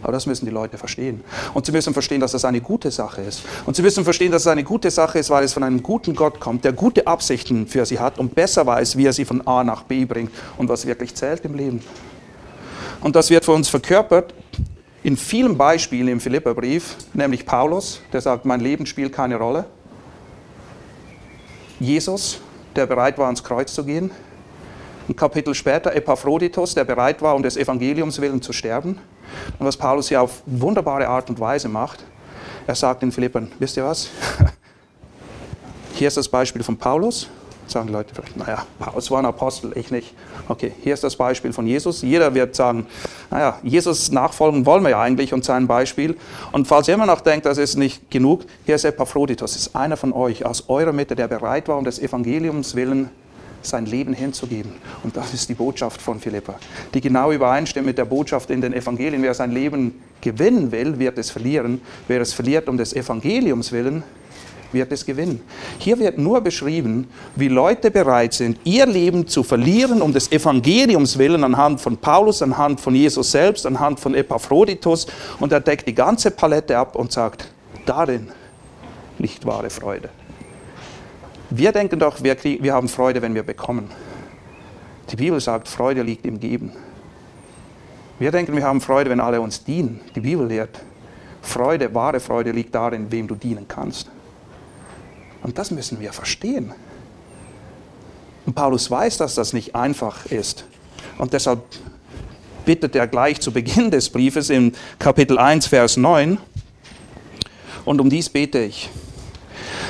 [0.03, 1.23] Aber das müssen die Leute verstehen.
[1.53, 3.41] Und sie müssen verstehen, dass das eine gute Sache ist.
[3.65, 6.15] Und sie müssen verstehen, dass es eine gute Sache ist, weil es von einem guten
[6.15, 9.45] Gott kommt, der gute Absichten für sie hat und besser weiß, wie er sie von
[9.47, 11.81] A nach B bringt und was wirklich zählt im Leben.
[13.01, 14.33] Und das wird für uns verkörpert
[15.03, 19.65] in vielen Beispielen im Philipperbrief, nämlich Paulus, der sagt, mein Leben spielt keine Rolle.
[21.79, 22.39] Jesus,
[22.75, 24.11] der bereit war, ans Kreuz zu gehen.
[25.09, 28.99] Ein Kapitel später Epaphroditus, der bereit war, um des Evangeliums willen zu sterben.
[29.57, 32.03] Und was Paulus hier auf wunderbare Art und Weise macht,
[32.65, 34.09] er sagt in Philippern, wisst ihr was?
[35.93, 37.27] Hier ist das Beispiel von Paulus.
[37.65, 40.13] Sagen die Leute vielleicht, naja, Paulus war ein Apostel, ich nicht.
[40.47, 42.01] Okay, hier ist das Beispiel von Jesus.
[42.01, 42.85] Jeder wird sagen,
[43.31, 46.15] naja, Jesus nachfolgen wollen wir ja eigentlich und sein Beispiel.
[46.51, 49.97] Und falls ihr immer noch denkt, das ist nicht genug, hier ist Epaphroditus, ist einer
[49.97, 53.09] von euch aus eurer Mitte, der bereit war, um des Evangeliums willen
[53.61, 54.71] sein Leben hinzugeben.
[55.03, 56.55] Und das ist die Botschaft von Philippa,
[56.93, 59.21] die genau übereinstimmt mit der Botschaft in den Evangelien.
[59.21, 61.81] Wer sein Leben gewinnen will, wird es verlieren.
[62.07, 64.03] Wer es verliert um des Evangeliums willen,
[64.71, 65.41] wird es gewinnen.
[65.79, 71.17] Hier wird nur beschrieben, wie Leute bereit sind, ihr Leben zu verlieren um des Evangeliums
[71.17, 75.07] willen, anhand von Paulus, anhand von Jesus selbst, anhand von Epaphroditus.
[75.39, 77.47] Und er deckt die ganze Palette ab und sagt,
[77.85, 78.29] darin
[79.19, 80.09] liegt wahre Freude.
[81.49, 83.89] Wir denken doch, wir, kriegen, wir haben Freude, wenn wir bekommen.
[85.09, 86.71] Die Bibel sagt, Freude liegt im Geben.
[88.19, 90.01] Wir denken, wir haben Freude, wenn alle uns dienen.
[90.15, 90.81] Die Bibel lehrt,
[91.41, 94.09] Freude, wahre Freude liegt darin, wem du dienen kannst.
[95.43, 96.73] Und das müssen wir verstehen.
[98.45, 100.65] Und Paulus weiß, dass das nicht einfach ist.
[101.17, 101.61] Und deshalb
[102.65, 106.37] bittet er gleich zu Beginn des Briefes in Kapitel 1, Vers 9,
[107.85, 108.89] und um dies bete ich,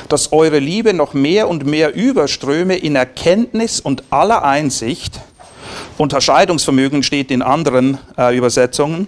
[0.10, 5.20] dass eure Liebe noch mehr und mehr überströme in Erkenntnis und aller Einsicht.
[5.98, 9.08] Unterscheidungsvermögen steht in anderen äh, Übersetzungen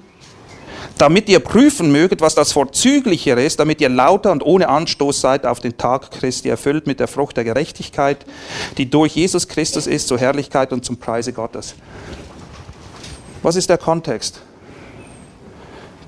[1.00, 5.46] damit ihr prüfen möget, was das Vorzüglichere ist, damit ihr lauter und ohne Anstoß seid
[5.46, 8.26] auf den Tag Christi, erfüllt mit der Frucht der Gerechtigkeit,
[8.78, 11.76] die durch Jesus Christus ist, zur Herrlichkeit und zum Preise Gottes.
[13.42, 14.42] Was ist der Kontext?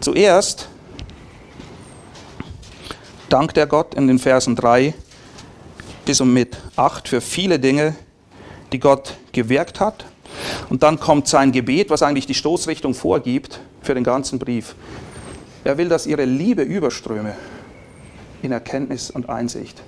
[0.01, 0.67] Zuerst
[3.31, 4.93] dankt er Gott in den Versen 3
[6.05, 7.95] bis und mit 8 für viele Dinge,
[8.71, 10.05] die Gott gewirkt hat.
[10.69, 14.75] Und dann kommt sein Gebet, was eigentlich die Stoßrichtung vorgibt für den ganzen Brief.
[15.63, 17.35] Er will, dass ihre Liebe überströme
[18.41, 19.81] in Erkenntnis und Einsicht.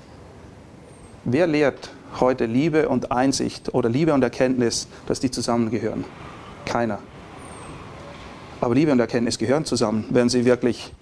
[1.25, 6.05] Wer lehrt heute Liebe und Einsicht oder Liebe und Erkenntnis, dass die zusammengehören?
[6.65, 6.99] Keiner.
[8.61, 10.93] Aber Liebe und Erkenntnis gehören zusammen, wenn sie wirklich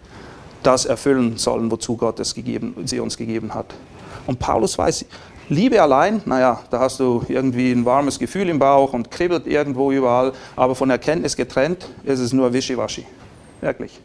[0.63, 3.73] das erfüllen sollen, wozu Gott es gegeben, sie uns gegeben hat.
[4.27, 5.05] Und Paulus weiß,
[5.49, 9.91] Liebe allein, naja, da hast du irgendwie ein warmes Gefühl im Bauch und kribbelt irgendwo
[9.91, 13.05] überall, aber von Erkenntnis getrennt ist es nur wischiwaschi.
[13.59, 13.99] Wirklich.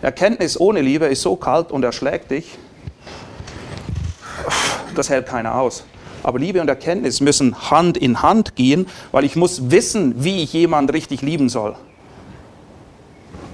[0.00, 2.56] Erkenntnis ohne Liebe ist so kalt und erschlägt dich,
[4.94, 5.84] das hält keiner aus.
[6.22, 10.52] Aber Liebe und Erkenntnis müssen Hand in Hand gehen, weil ich muss wissen, wie ich
[10.52, 11.74] jemanden richtig lieben soll.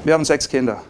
[0.04, 0.82] Wir haben sechs Kinder.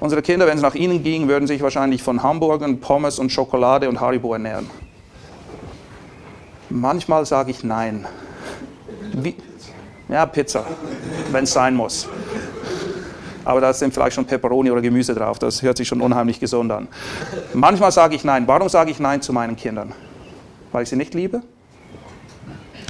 [0.00, 3.88] Unsere Kinder, wenn es nach ihnen ging, würden sich wahrscheinlich von Hamburgern, Pommes und Schokolade
[3.88, 4.68] und Haribo ernähren.
[6.68, 8.06] Manchmal sage ich nein.
[9.12, 9.36] Wie?
[10.08, 10.64] Ja, Pizza,
[11.30, 12.08] wenn es sein muss.
[13.44, 15.38] Aber da sind vielleicht schon Peperoni oder Gemüse drauf.
[15.38, 16.88] Das hört sich schon unheimlich gesund an.
[17.52, 18.46] Manchmal sage ich nein.
[18.46, 19.92] Warum sage ich nein zu meinen Kindern?
[20.72, 21.42] Weil ich sie nicht liebe?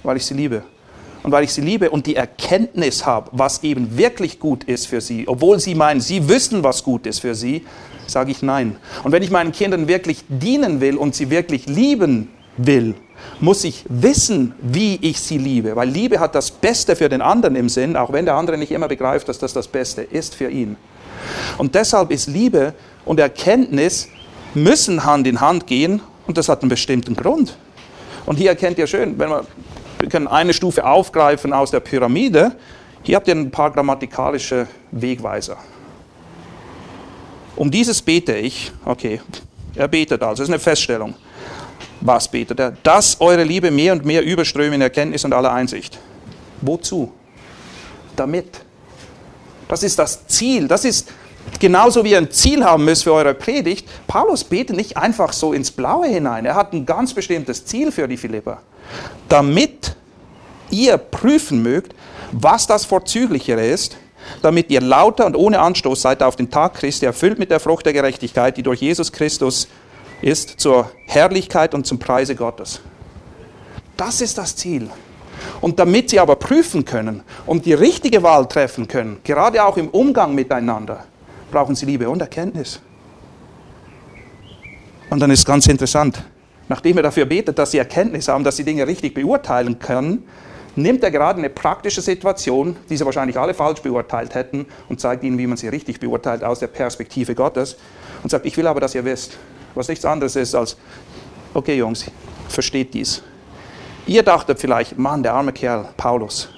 [0.02, 0.62] Weil ich sie liebe.
[1.24, 5.00] Und weil ich sie liebe und die Erkenntnis habe, was eben wirklich gut ist für
[5.00, 7.64] sie, obwohl sie meinen, sie wüssten, was gut ist für sie,
[8.06, 8.76] sage ich nein.
[9.02, 12.94] Und wenn ich meinen Kindern wirklich dienen will und sie wirklich lieben will,
[13.40, 15.74] muss ich wissen, wie ich sie liebe.
[15.76, 18.70] Weil Liebe hat das Beste für den anderen im Sinn, auch wenn der andere nicht
[18.70, 20.76] immer begreift, dass das das Beste ist für ihn.
[21.56, 22.74] Und deshalb ist Liebe
[23.06, 24.08] und Erkenntnis
[24.52, 27.56] müssen Hand in Hand gehen und das hat einen bestimmten Grund.
[28.26, 29.46] Und hier erkennt ihr schön, wenn wir
[30.08, 32.52] können eine Stufe aufgreifen aus der Pyramide,
[33.02, 35.58] hier habt ihr ein paar grammatikalische Wegweiser.
[37.56, 39.20] Um dieses bete ich, okay,
[39.76, 41.14] er betet also, das ist eine Feststellung.
[42.00, 42.72] Was betet er?
[42.82, 45.98] Dass eure Liebe mehr und mehr überströme in Erkenntnis und aller Einsicht.
[46.60, 47.12] Wozu?
[48.16, 48.60] Damit.
[49.68, 50.68] Das ist das Ziel.
[50.68, 51.10] Das ist
[51.60, 53.88] genauso wie ihr ein Ziel haben müsst für eure Predigt.
[54.06, 56.44] Paulus betet nicht einfach so ins Blaue hinein.
[56.44, 58.60] Er hat ein ganz bestimmtes Ziel für die Philipper.
[59.28, 59.96] Damit
[60.70, 61.94] ihr prüfen mögt,
[62.32, 63.96] was das Vorzüglichere ist,
[64.42, 67.86] damit ihr lauter und ohne Anstoß seid auf den Tag Christi, erfüllt mit der Frucht
[67.86, 69.68] der Gerechtigkeit, die durch Jesus Christus
[70.22, 72.80] ist zur Herrlichkeit und zum Preise Gottes.
[73.96, 74.88] Das ist das Ziel.
[75.60, 79.88] Und damit sie aber prüfen können und die richtige Wahl treffen können, gerade auch im
[79.88, 81.04] Umgang miteinander,
[81.50, 82.80] brauchen sie Liebe und Erkenntnis.
[85.10, 86.22] Und dann ist ganz interessant,
[86.68, 90.24] nachdem er dafür betet, dass sie Erkenntnis haben, dass sie Dinge richtig beurteilen können,
[90.76, 95.22] nimmt er gerade eine praktische Situation, die sie wahrscheinlich alle falsch beurteilt hätten, und zeigt
[95.22, 97.76] ihnen, wie man sie richtig beurteilt aus der Perspektive Gottes
[98.22, 99.36] und sagt, ich will aber, dass ihr wisst,
[99.74, 100.76] was nichts anderes ist als,
[101.52, 102.06] okay Jungs,
[102.48, 103.22] versteht dies.
[104.06, 106.48] Ihr dachtet vielleicht, Mann, der arme Kerl, Paulus.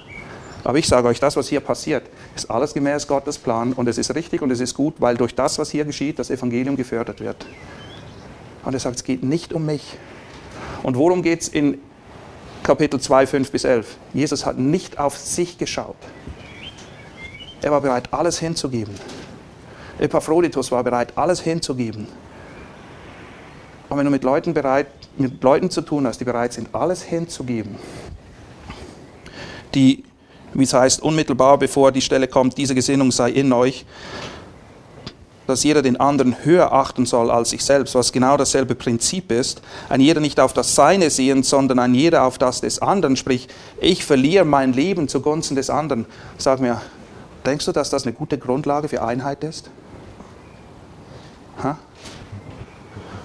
[0.63, 2.03] Aber ich sage euch, das, was hier passiert,
[2.35, 5.33] ist alles gemäß Gottes Plan und es ist richtig und es ist gut, weil durch
[5.33, 7.45] das, was hier geschieht, das Evangelium gefördert wird.
[8.67, 9.95] Und er sagt, es geht nicht um mich.
[10.83, 11.77] Und worum geht es in
[12.63, 13.95] Kapitel 2, 5 bis 11?
[14.13, 15.95] Jesus hat nicht auf sich geschaut.
[17.61, 18.93] Er war bereit, alles hinzugeben.
[19.99, 22.09] Epaphroditus war bereit, alles hinzugeben.
[23.87, 27.03] Aber wenn du mit Leuten bereit mit Leuten zu tun hast, die bereit sind, alles
[27.03, 27.77] hinzugeben.
[29.75, 30.03] Die,
[30.53, 33.85] wie es heißt, unmittelbar bevor die Stelle kommt, diese Gesinnung sei in euch,
[35.47, 39.61] dass jeder den anderen höher achten soll als sich selbst, was genau dasselbe Prinzip ist.
[39.89, 43.15] Ein jeder nicht auf das Seine sehen, sondern ein jeder auf das des anderen.
[43.15, 43.47] Sprich,
[43.79, 46.05] ich verliere mein Leben zugunsten des anderen.
[46.37, 46.81] Sag mir,
[47.45, 49.69] denkst du, dass das eine gute Grundlage für Einheit ist?
[51.63, 51.77] Ha?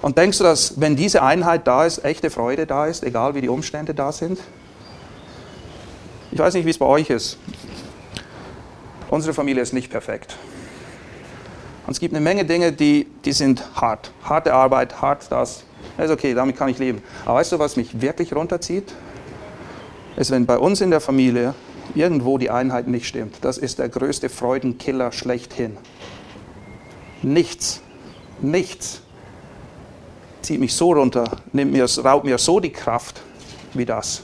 [0.01, 3.41] Und denkst du, dass wenn diese Einheit da ist, echte Freude da ist, egal wie
[3.41, 4.39] die Umstände da sind?
[6.33, 7.39] Ich weiß nicht, wie es bei euch ist.
[9.11, 10.37] Unsere Familie ist nicht perfekt.
[11.87, 14.13] Und es gibt eine Menge Dinge, die, die sind hart.
[14.23, 15.65] Harte Arbeit, hart das.
[15.97, 17.03] Das ist okay, damit kann ich leben.
[17.25, 18.95] Aber weißt du, was mich wirklich runterzieht?
[20.17, 21.55] Ist, wenn bei uns in der Familie
[21.95, 23.39] irgendwo die Einheit nicht stimmt.
[23.43, 25.77] Das ist der größte Freudenkiller schlechthin.
[27.23, 27.81] Nichts,
[28.41, 29.03] nichts
[30.43, 33.23] zieht mich so runter, nimmt mir, raubt mir so die Kraft
[33.75, 34.23] wie das.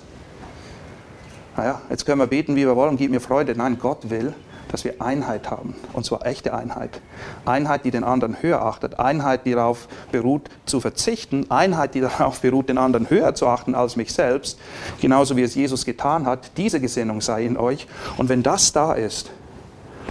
[1.57, 3.55] Naja, jetzt können wir beten, wie wir wollen, gib mir Freude.
[3.55, 4.35] Nein, Gott will,
[4.71, 5.75] dass wir Einheit haben.
[5.93, 7.01] Und zwar echte Einheit.
[7.45, 8.99] Einheit, die den anderen höher achtet.
[8.99, 11.51] Einheit, die darauf beruht, zu verzichten.
[11.51, 14.59] Einheit, die darauf beruht, den anderen höher zu achten als mich selbst.
[15.01, 16.53] Genauso wie es Jesus getan hat.
[16.57, 17.87] Diese Gesinnung sei in euch.
[18.17, 19.31] Und wenn das da ist,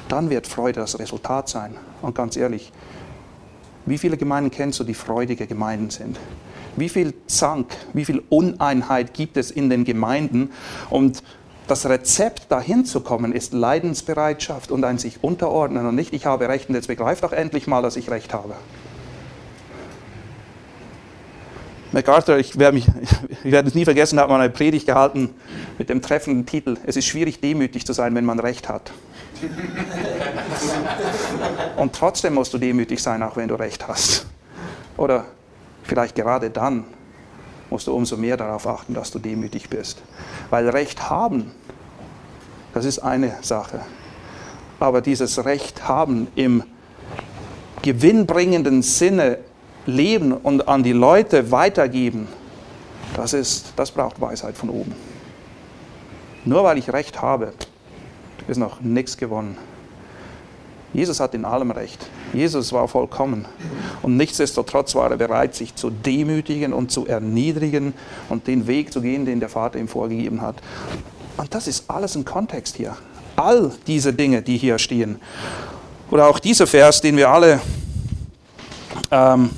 [0.10, 1.76] dann wird Freude das Resultat sein.
[2.02, 2.72] Und ganz ehrlich,
[3.86, 6.20] wie viele Gemeinden kennst du, die freudige Gemeinden sind?
[6.76, 10.52] Wie viel Zank, wie viel Uneinheit gibt es in den Gemeinden?
[10.90, 11.24] Und
[11.68, 16.48] das Rezept dahin zu kommen ist Leidensbereitschaft und ein sich unterordnen und nicht, ich habe
[16.48, 18.56] Recht und jetzt begreift doch endlich mal, dass ich Recht habe.
[21.92, 22.88] MacArthur, ich werde, mich,
[23.44, 25.34] ich werde es nie vergessen, hat mal eine Predigt gehalten
[25.78, 28.92] mit dem treffenden Titel, es ist schwierig demütig zu sein, wenn man Recht hat.
[31.78, 34.26] Und trotzdem musst du demütig sein, auch wenn du Recht hast.
[34.98, 35.26] Oder
[35.84, 36.84] vielleicht gerade dann,
[37.70, 40.02] musst du umso mehr darauf achten, dass du demütig bist.
[40.50, 41.52] Weil Recht haben,
[42.74, 43.82] das ist eine Sache.
[44.80, 46.64] Aber dieses Recht haben im
[47.82, 49.40] gewinnbringenden Sinne
[49.86, 52.28] leben und an die Leute weitergeben,
[53.16, 54.94] das, ist, das braucht Weisheit von oben.
[56.46, 57.54] Nur weil ich Recht habe,
[58.48, 59.58] ist noch nichts gewonnen.
[60.98, 62.08] Jesus hat in allem Recht.
[62.34, 63.46] Jesus war vollkommen.
[64.02, 67.94] Und nichtsdestotrotz war er bereit, sich zu demütigen und zu erniedrigen
[68.30, 70.56] und den Weg zu gehen, den der Vater ihm vorgegeben hat.
[71.38, 72.98] Und das ist alles ein Kontext hier.
[73.36, 75.22] All diese Dinge, die hier stehen.
[76.10, 77.62] Oder auch dieser Vers, den wir alle
[79.12, 79.52] ähm,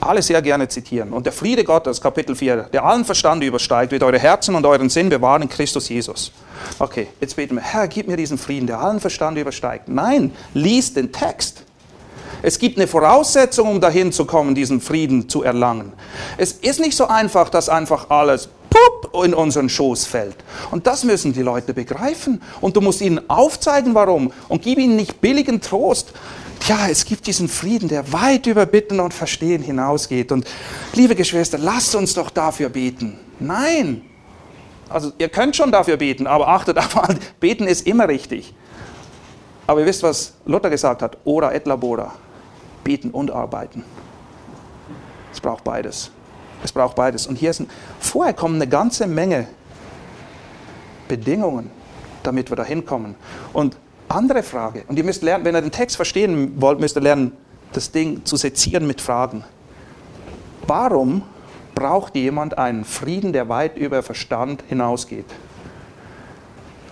[0.00, 1.12] alle sehr gerne zitieren.
[1.12, 4.88] Und der Friede Gottes, Kapitel 4, der allen Verstand übersteigt, wird eure Herzen und euren
[4.88, 6.32] Sinn bewahren in Christus Jesus.
[6.78, 9.88] Okay, jetzt beten wir, Herr, gib mir diesen Frieden, der allen Verstand übersteigt.
[9.88, 11.64] Nein, lies den Text.
[12.42, 15.92] Es gibt eine Voraussetzung, um dahin zu kommen, diesen Frieden zu erlangen.
[16.38, 20.36] Es ist nicht so einfach, dass einfach alles pup, in unseren Schoß fällt.
[20.70, 22.40] Und das müssen die Leute begreifen.
[22.60, 24.32] Und du musst ihnen aufzeigen, warum.
[24.48, 26.12] Und gib ihnen nicht billigen Trost.
[26.66, 30.30] Ja, es gibt diesen Frieden, der weit über Bitten und Verstehen hinausgeht.
[30.30, 30.46] Und
[30.92, 33.18] liebe Geschwister, lasst uns doch dafür beten.
[33.38, 34.02] Nein.
[34.88, 36.94] Also ihr könnt schon dafür beten, aber achtet auf,
[37.38, 38.54] beten ist immer richtig.
[39.66, 42.12] Aber ihr wisst, was Luther gesagt hat, ora et labora,
[42.82, 43.84] beten und arbeiten.
[45.32, 46.10] Es braucht beides.
[46.64, 47.26] Es braucht beides.
[47.26, 47.70] Und hier sind,
[48.00, 49.46] vorher kommen eine ganze Menge
[51.08, 51.70] Bedingungen,
[52.22, 53.14] damit wir da hinkommen.
[53.52, 53.76] Und
[54.10, 57.32] andere Frage, und ihr müsst lernen, wenn ihr den Text verstehen wollt, müsst ihr lernen,
[57.72, 59.44] das Ding zu sezieren mit Fragen.
[60.66, 61.22] Warum
[61.74, 65.26] braucht jemand einen Frieden, der weit über Verstand hinausgeht?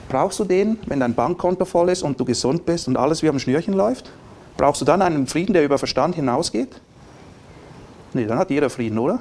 [0.09, 3.29] Brauchst du den, wenn dein Bankkonto voll ist und du gesund bist und alles wie
[3.29, 4.11] am Schnürchen läuft?
[4.57, 6.81] Brauchst du dann einen Frieden, der über Verstand hinausgeht?
[8.15, 9.19] Nee, dann hat jeder Frieden, oder?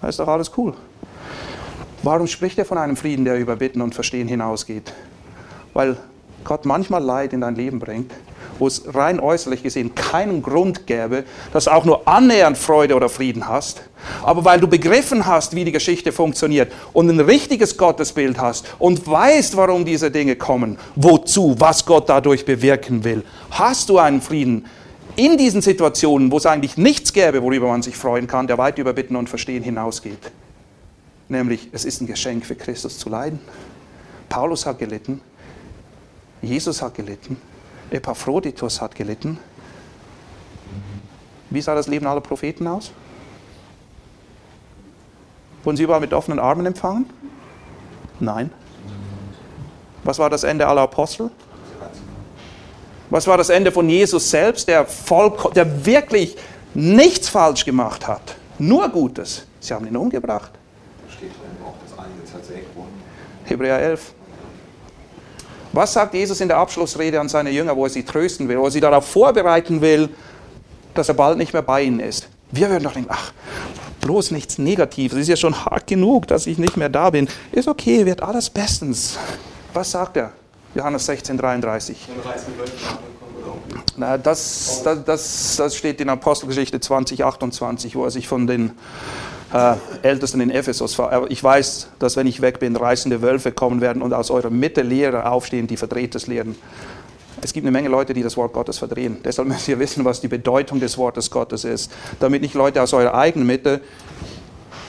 [0.00, 0.72] Da ist doch alles cool.
[2.02, 4.94] Warum spricht er von einem Frieden, der über Bitten und Verstehen hinausgeht?
[5.74, 5.98] Weil
[6.44, 8.12] Gott manchmal Leid in dein Leben bringt,
[8.58, 13.08] wo es rein äußerlich gesehen keinen Grund gäbe, dass du auch nur annähernd Freude oder
[13.08, 13.82] Frieden hast.
[14.22, 19.06] Aber weil du begriffen hast, wie die Geschichte funktioniert und ein richtiges Gottesbild hast und
[19.06, 24.66] weißt, warum diese Dinge kommen, wozu, was Gott dadurch bewirken will, hast du einen Frieden
[25.16, 28.78] in diesen Situationen, wo es eigentlich nichts gäbe, worüber man sich freuen kann, der weit
[28.78, 30.30] über Bitten und Verstehen hinausgeht.
[31.28, 33.38] Nämlich, es ist ein Geschenk für Christus zu leiden.
[34.28, 35.20] Paulus hat gelitten,
[36.42, 37.36] Jesus hat gelitten,
[37.90, 39.38] Epaphroditus hat gelitten.
[41.50, 42.92] Wie sah das Leben aller Propheten aus?
[45.64, 47.10] Wurden sie überall mit offenen Armen empfangen?
[48.20, 48.50] Nein.
[50.04, 51.30] Was war das Ende aller Apostel?
[53.10, 56.36] Was war das Ende von Jesus selbst, der, voll, der wirklich
[56.74, 59.46] nichts falsch gemacht hat, nur Gutes.
[59.58, 60.52] Sie haben ihn umgebracht.
[61.08, 61.32] Steht
[61.64, 63.02] auch, dass einige wurden.
[63.44, 64.14] Hebräer 11.
[65.72, 68.64] Was sagt Jesus in der Abschlussrede an seine Jünger, wo er sie trösten will, wo
[68.64, 70.08] er sie darauf vorbereiten will,
[70.94, 72.28] dass er bald nicht mehr bei ihnen ist?
[72.50, 73.32] Wir würden doch denken, ach,
[74.00, 75.14] bloß nichts Negatives.
[75.14, 77.28] Es ist ja schon hart genug, dass ich nicht mehr da bin.
[77.52, 79.16] Ist okay, wird alles bestens.
[79.72, 80.32] Was sagt er?
[80.74, 82.08] Johannes 16, 33.
[83.96, 88.72] Na, das, das, das, steht in Apostelgeschichte 20, 28, wo er sich von den
[89.52, 90.98] äh, Ältesten in Ephesus.
[90.98, 94.50] Aber ich weiß, dass wenn ich weg bin, reißende Wölfe kommen werden und aus eurer
[94.50, 96.56] Mitte Lehrer aufstehen, die Verdrehtes lehren.
[97.42, 99.18] Es gibt eine Menge Leute, die das Wort Gottes verdrehen.
[99.24, 101.90] Deshalb müsst ihr wissen, was die Bedeutung des Wortes Gottes ist.
[102.18, 103.80] Damit nicht Leute aus eurer eigenen Mitte,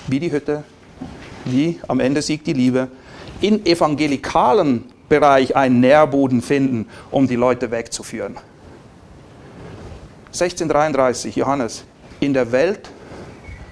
[0.08, 0.64] wie die Hütte,
[1.46, 2.90] wie am Ende siegt die Liebe,
[3.40, 8.38] in evangelikalen Bereich einen Nährboden finden, um die Leute wegzuführen.
[10.28, 11.84] 1633, Johannes,
[12.20, 12.90] in der Welt,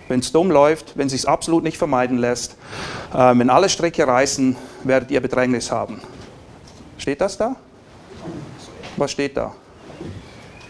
[0.10, 2.57] wenn es dumm läuft, wenn es sich absolut nicht vermeiden lässt,
[3.14, 6.01] äh, wenn alle Strecke reißen, werdet ihr Bedrängnis haben.
[6.97, 7.55] Steht das da?
[8.97, 9.55] Was steht da?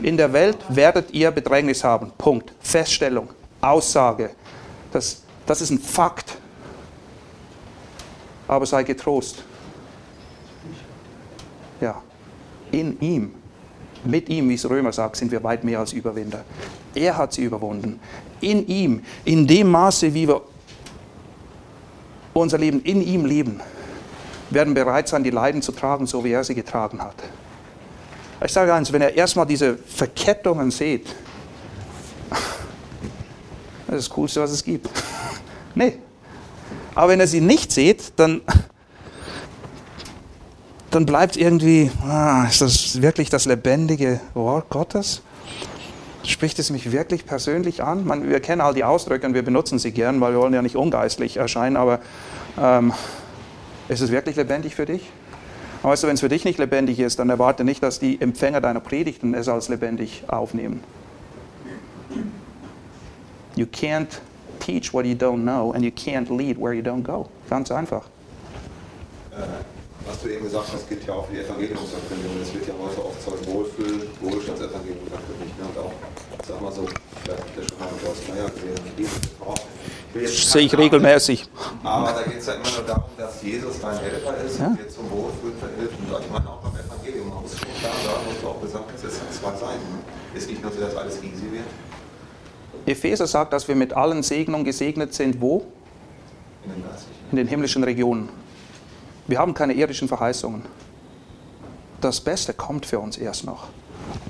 [0.01, 2.11] In der Welt werdet ihr Bedrängnis haben.
[2.17, 2.53] Punkt.
[2.59, 3.29] Feststellung.
[3.59, 4.31] Aussage.
[4.91, 6.37] Das, das ist ein Fakt.
[8.47, 9.43] Aber sei getrost.
[11.81, 12.01] Ja.
[12.71, 13.33] In ihm,
[14.03, 16.43] mit ihm, wie es Römer sagt, sind wir weit mehr als Überwinder.
[16.95, 17.99] Er hat sie überwunden.
[18.41, 20.41] In ihm, in dem Maße, wie wir
[22.33, 23.59] unser Leben in ihm leben,
[24.49, 27.15] werden bereit sein, die Leiden zu tragen, so wie er sie getragen hat.
[28.43, 31.07] Ich sage eins, wenn ihr erstmal diese Verkettungen seht,
[33.87, 34.89] das ist das Coolste, was es gibt.
[35.75, 35.99] Nee.
[36.95, 38.41] Aber wenn ihr sie nicht seht, dann,
[40.91, 45.21] dann bleibt irgendwie, ah, ist das wirklich das lebendige Wort Gottes?
[46.23, 48.05] Spricht es mich wirklich persönlich an?
[48.05, 50.61] Man, wir kennen all die Ausdrücke und wir benutzen sie gern, weil wir wollen ja
[50.61, 51.99] nicht ungeistlich erscheinen, aber
[52.59, 52.93] ähm,
[53.87, 55.09] ist es wirklich lebendig für dich?
[55.81, 58.19] Aber weißt du, wenn es für dich nicht lebendig ist, dann erwarte nicht, dass die
[58.19, 60.83] Empfänger deiner Predigten es als lebendig aufnehmen.
[63.55, 64.19] You can't
[64.59, 67.29] teach what you don't know and you can't lead where you don't go.
[67.49, 68.05] Ganz einfach.
[70.09, 72.41] Was du eben gesagt hast, gilt ja auch für die Evangeliumsverkündung.
[72.41, 75.53] Es wird ja heute oft so ein Wohlfühl, Wohlstandsevangelium verkündigt.
[75.53, 75.65] Ne?
[75.69, 75.93] Und auch,
[76.47, 76.87] sag mal so,
[77.21, 78.73] vielleicht habt ihr schon mal Klaus Meyer gesehen,
[80.13, 81.47] das sehe ich regelmäßig.
[81.83, 84.67] Aber da geht es ja immer nur darum, dass Jesus dein Helfer ist ja.
[84.67, 85.93] und dir zum Wohlfühlen verhilft.
[85.99, 88.85] Und ich meine auch beim Evangelium, man muss schon klar sagen, was du auch gesagt
[88.91, 89.85] hast, es hat zwei Seiten.
[90.33, 91.69] Es ist nicht nur so, dass alles easy wird.
[92.87, 95.39] Epheser sagt, dass wir mit allen Segnungen gesegnet sind.
[95.39, 95.65] Wo?
[96.65, 96.83] In den,
[97.29, 98.29] In den himmlischen Regionen.
[99.29, 100.63] Wir haben keine irdischen Verheißungen.
[102.01, 103.67] Das Beste kommt für uns erst noch.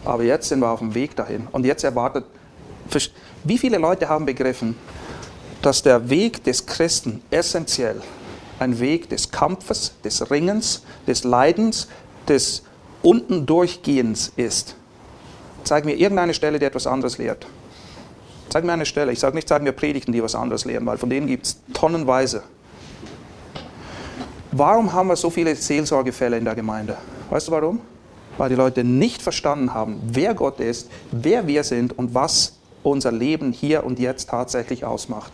[0.04, 1.48] Aber jetzt sind wir auf dem Weg dahin.
[1.54, 2.26] Und jetzt erwartet,
[3.46, 4.76] wie viele Leute haben begriffen,
[5.62, 8.02] dass der Weg des Christen essentiell
[8.60, 11.88] ein Weg des Kampfes, des Ringens, des Leidens,
[12.28, 12.64] des
[13.02, 14.76] unten Durchgehens ist.
[15.64, 17.48] Zeig mir irgendeine Stelle, die etwas anderes lehrt.
[18.50, 19.14] Zeig mir eine Stelle.
[19.14, 21.62] Ich sage nicht, zeig mir Predigten, die was anderes lehren, weil von denen gibt es
[21.74, 22.44] tonnenweise.
[24.52, 26.98] Warum haben wir so viele Seelsorgefälle in der Gemeinde?
[27.30, 27.82] Weißt du warum?
[28.38, 33.12] Weil die Leute nicht verstanden haben, wer Gott ist, wer wir sind und was unser
[33.12, 35.32] Leben hier und jetzt tatsächlich ausmacht.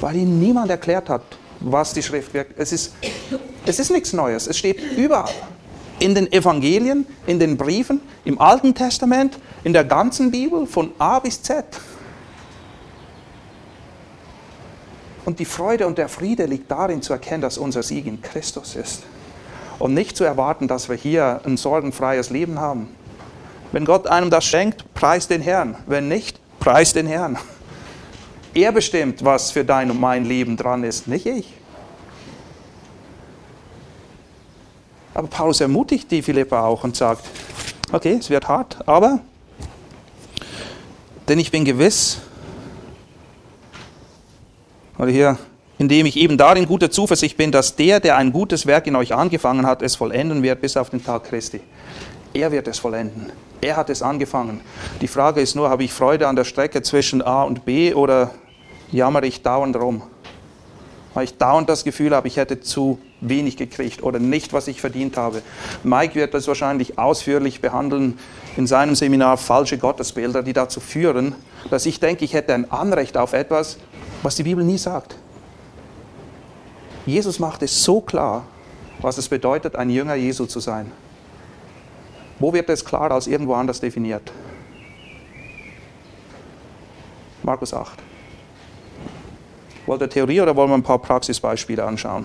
[0.00, 1.22] Weil ihnen niemand erklärt hat,
[1.58, 2.58] was die Schrift wirkt.
[2.58, 2.94] Es ist,
[3.66, 4.46] es ist nichts Neues.
[4.46, 5.32] Es steht überall.
[5.98, 11.18] In den Evangelien, in den Briefen, im Alten Testament, in der ganzen Bibel, von A
[11.18, 11.64] bis Z.
[15.24, 18.74] Und die Freude und der Friede liegt darin zu erkennen, dass unser Sieg in Christus
[18.74, 19.02] ist.
[19.78, 22.88] Und nicht zu erwarten, dass wir hier ein sorgenfreies Leben haben.
[23.70, 25.76] Wenn Gott einem das schenkt, preist den Herrn.
[25.86, 27.38] Wenn nicht, preist den Herrn.
[28.54, 31.54] Er bestimmt, was für dein und mein Leben dran ist, nicht ich.
[35.14, 37.24] Aber Paulus ermutigt die Philippa auch und sagt,
[37.92, 39.20] okay, es wird hart, aber
[41.28, 42.18] denn ich bin gewiss,
[45.02, 45.36] oder hier,
[45.78, 49.12] indem ich eben darin guter Zuversicht bin, dass der, der ein gutes Werk in euch
[49.12, 51.60] angefangen hat, es vollenden wird bis auf den Tag Christi.
[52.32, 53.32] Er wird es vollenden.
[53.60, 54.60] Er hat es angefangen.
[55.00, 58.30] Die Frage ist nur, habe ich Freude an der Strecke zwischen A und B oder
[58.92, 60.02] jammere ich dauernd rum?
[61.14, 64.80] Weil ich dauernd das Gefühl habe, ich hätte zu wenig gekriegt oder nicht, was ich
[64.80, 65.42] verdient habe.
[65.82, 68.20] Mike wird das wahrscheinlich ausführlich behandeln
[68.56, 71.34] in seinem Seminar Falsche Gottesbilder, die dazu führen,
[71.70, 73.78] dass ich denke, ich hätte ein Anrecht auf etwas,
[74.22, 75.16] was die Bibel nie sagt.
[77.04, 78.44] Jesus macht es so klar,
[79.00, 80.92] was es bedeutet, ein Jünger Jesu zu sein.
[82.38, 84.30] Wo wird es klarer als irgendwo anders definiert?
[87.42, 87.98] Markus 8.
[89.86, 92.24] Wollt ihr Theorie oder wollen wir ein paar Praxisbeispiele anschauen?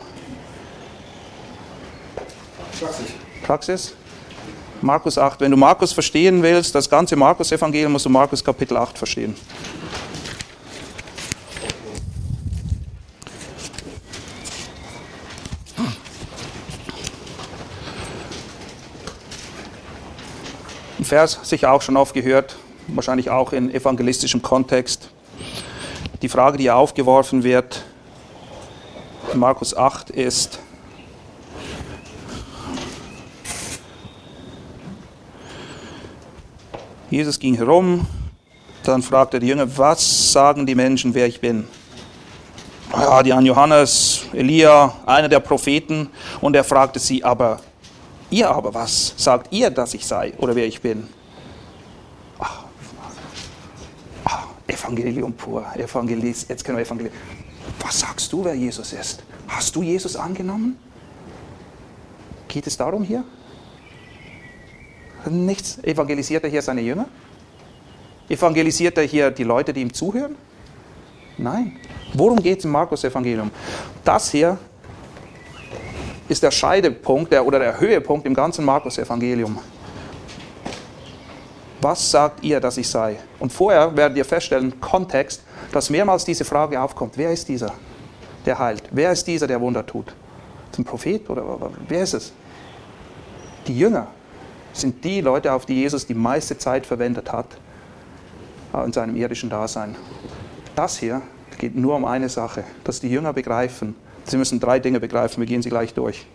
[2.79, 3.07] Praxis.
[3.43, 3.93] Praxis?
[4.81, 5.41] Markus 8.
[5.41, 9.35] Wenn du Markus verstehen willst, das ganze Markus-Evangelium, musst du Markus Kapitel 8 verstehen.
[21.07, 25.09] Vers, sicher auch schon oft gehört, wahrscheinlich auch in evangelistischem Kontext.
[26.21, 27.83] Die Frage, die aufgeworfen wird,
[29.33, 30.59] in Markus 8 ist,
[37.09, 38.05] Jesus ging herum,
[38.83, 41.67] dann fragte die Jünger, was sagen die Menschen, wer ich bin?
[42.91, 46.09] Ja, die an Johannes, Elia, einer der Propheten.
[46.41, 47.59] Und er fragte sie, aber
[48.29, 51.07] ihr aber, was sagt ihr, dass ich sei oder wer ich bin?
[52.39, 52.65] Ach,
[54.25, 57.13] ach, Evangelium pur, Evangelist, jetzt können wir Evangelium.
[57.81, 59.23] Was sagst du, wer Jesus ist?
[59.47, 60.77] Hast du Jesus angenommen?
[62.47, 63.23] Geht es darum hier?
[65.29, 65.77] Nichts.
[65.83, 67.07] Evangelisiert er hier seine Jünger?
[68.29, 70.35] Evangelisiert er hier die Leute, die ihm zuhören?
[71.37, 71.79] Nein.
[72.13, 73.51] Worum geht es im Markus-Evangelium?
[74.03, 74.57] Das hier
[76.29, 79.59] ist der Scheidepunkt der, oder der Höhepunkt im ganzen Markus-Evangelium.
[81.81, 83.17] Was sagt ihr, dass ich sei?
[83.39, 87.17] Und vorher werdet ihr feststellen, Kontext, dass mehrmals diese Frage aufkommt.
[87.17, 87.71] Wer ist dieser,
[88.45, 88.83] der heilt?
[88.91, 90.13] Wer ist dieser, der Wunder tut?
[90.77, 92.33] Ein Prophet oder wer ist es?
[93.65, 94.07] Die Jünger
[94.73, 97.47] sind die Leute, auf die Jesus die meiste Zeit verwendet hat
[98.85, 99.95] in seinem irdischen Dasein.
[100.75, 101.21] Das hier
[101.57, 103.95] geht nur um eine Sache, dass die Jünger begreifen.
[104.27, 106.25] Sie müssen drei Dinge begreifen, wir gehen sie gleich durch.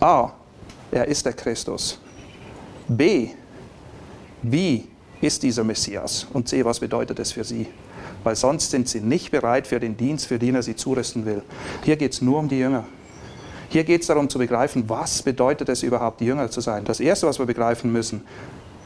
[0.00, 0.32] A,
[0.90, 1.98] er ist der Christus.
[2.88, 3.28] B,
[4.42, 4.88] wie
[5.20, 6.26] ist dieser Messias?
[6.32, 7.68] Und C, was bedeutet es für sie?
[8.24, 11.42] Weil sonst sind sie nicht bereit für den Dienst, für den er sie zurüsten will.
[11.84, 12.84] Hier geht es nur um die Jünger.
[13.68, 16.84] Hier geht es darum zu begreifen, was bedeutet es überhaupt, Jünger zu sein.
[16.84, 18.22] Das Erste, was wir begreifen müssen,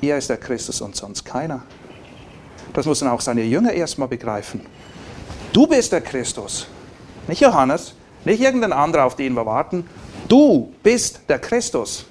[0.01, 1.65] er ist der Christus und sonst keiner.
[2.73, 4.61] Das müssen auch seine Jünger erstmal begreifen.
[5.53, 6.69] Du bist der Christus,
[7.27, 7.96] nicht Johannes,
[8.27, 9.89] nicht irgendein anderer, auf den wir warten.
[10.29, 12.05] Du bist der Christus.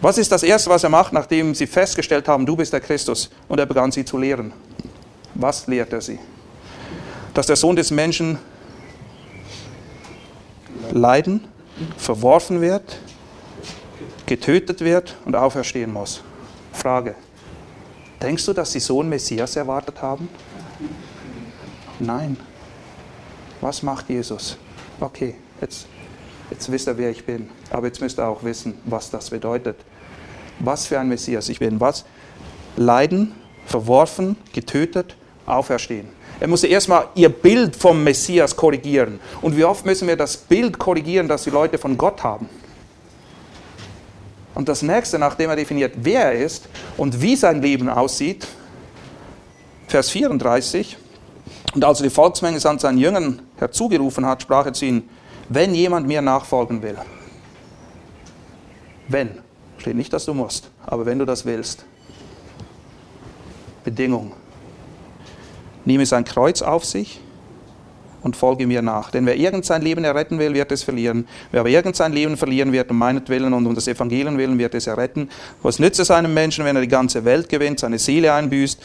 [0.00, 3.30] Was ist das Erste, was er macht, nachdem sie festgestellt haben, du bist der Christus?
[3.48, 4.52] Und er begann sie zu lehren.
[5.34, 6.18] Was lehrt er sie?
[7.34, 8.38] Dass der Sohn des Menschen
[10.90, 11.44] leiden,
[11.96, 12.98] verworfen wird,
[14.26, 16.20] getötet wird und auferstehen muss.
[16.72, 17.14] Frage.
[18.20, 20.28] Denkst du, dass sie so einen Messias erwartet haben?
[22.00, 22.36] Nein.
[23.60, 24.58] Was macht Jesus?
[25.00, 25.86] Okay, jetzt,
[26.50, 27.48] jetzt wisst ihr, wer ich bin.
[27.70, 29.76] Aber jetzt müsst ihr auch wissen, was das bedeutet.
[30.60, 31.78] Was für ein Messias ich bin.
[31.80, 32.04] Was?
[32.76, 33.34] Leiden,
[33.66, 36.08] verworfen, getötet, auferstehen.
[36.40, 39.20] Er musste erstmal ihr Bild vom Messias korrigieren.
[39.42, 42.48] Und wie oft müssen wir das Bild korrigieren, das die Leute von Gott haben?
[44.54, 48.46] Und das nächste, nachdem er definiert, wer er ist und wie sein Leben aussieht,
[49.86, 50.96] Vers 34,
[51.74, 55.08] und als er die Volksmenge an seinen Jüngern herzugerufen hat, sprach er zu ihnen,
[55.48, 56.96] wenn jemand mir nachfolgen will,
[59.08, 59.38] wenn,
[59.78, 61.84] steht nicht, dass du musst, aber wenn du das willst,
[63.84, 64.32] Bedingung,
[65.84, 67.20] nehme sein Kreuz auf sich
[68.22, 69.10] und folge mir nach.
[69.10, 71.26] Denn wer irgend sein Leben erretten will, wird es verlieren.
[71.50, 74.74] Wer aber irgend sein Leben verlieren wird, um meinetwillen und um das Evangelium willen, wird
[74.74, 75.28] es erretten.
[75.62, 78.80] Was nützt es einem Menschen, wenn er die ganze Welt gewinnt, seine Seele einbüßt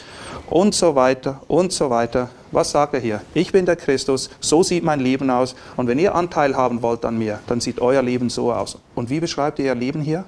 [0.48, 2.30] und so weiter und so weiter.
[2.52, 3.20] Was sagt er hier?
[3.34, 5.56] Ich bin der Christus, so sieht mein Leben aus.
[5.76, 8.78] Und wenn ihr Anteil haben wollt an mir, dann sieht euer Leben so aus.
[8.94, 10.24] Und wie beschreibt ihr ihr Leben hier?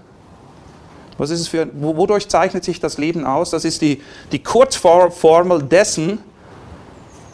[1.19, 3.51] Was ist es für, wodurch zeichnet sich das Leben aus?
[3.51, 4.03] Das ist die,
[4.33, 6.19] die Kurzformel dessen,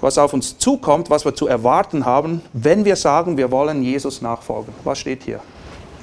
[0.03, 4.21] was auf uns zukommt, was wir zu erwarten haben, wenn wir sagen, wir wollen Jesus
[4.21, 4.75] nachfolgen.
[4.85, 5.41] Was steht hier?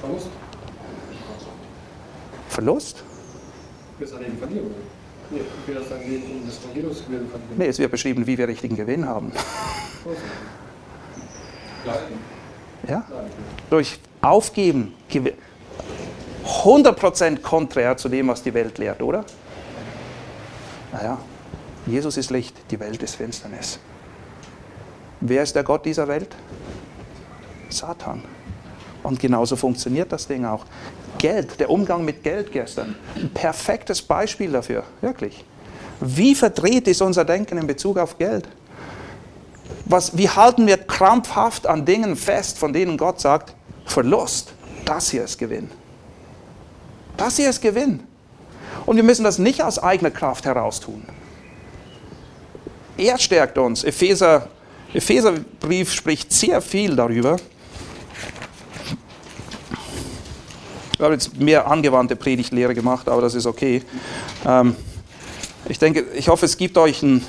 [0.00, 0.28] Verlust.
[2.48, 3.04] Verlust?
[7.56, 9.32] Nee, es wird beschrieben, wie wir richtigen Gewinn haben.
[12.88, 13.04] Ja?
[13.68, 14.94] Durch Aufgeben,
[16.46, 19.24] 100% konträr zu dem, was die Welt lehrt, oder?
[20.92, 21.18] Naja,
[21.86, 23.78] Jesus ist Licht, die Welt ist Finsternis.
[25.20, 26.34] Wer ist der Gott dieser Welt?
[27.68, 28.22] Satan.
[29.02, 30.64] Und genauso funktioniert das Ding auch.
[31.18, 35.44] Geld, der Umgang mit Geld gestern, ein perfektes Beispiel dafür, wirklich.
[36.00, 38.48] Wie verdreht ist unser Denken in Bezug auf Geld?
[39.84, 43.54] Was, wie halten wir krampfhaft an Dingen fest, von denen Gott sagt,
[43.84, 44.54] Verlust,
[44.84, 45.70] das hier ist Gewinn.
[47.16, 48.04] Das hier ist Gewinn.
[48.86, 51.04] Und wir müssen das nicht aus eigener Kraft heraus tun.
[52.96, 53.84] Er stärkt uns.
[53.84, 54.48] Epheser,
[54.92, 57.36] Epheserbrief spricht sehr viel darüber.
[60.94, 63.82] Ich habe jetzt mehr angewandte Predigtlehre gemacht, aber das ist okay.
[64.46, 64.76] Ähm,
[65.68, 67.24] ich denke, ich hoffe, es gibt euch einen,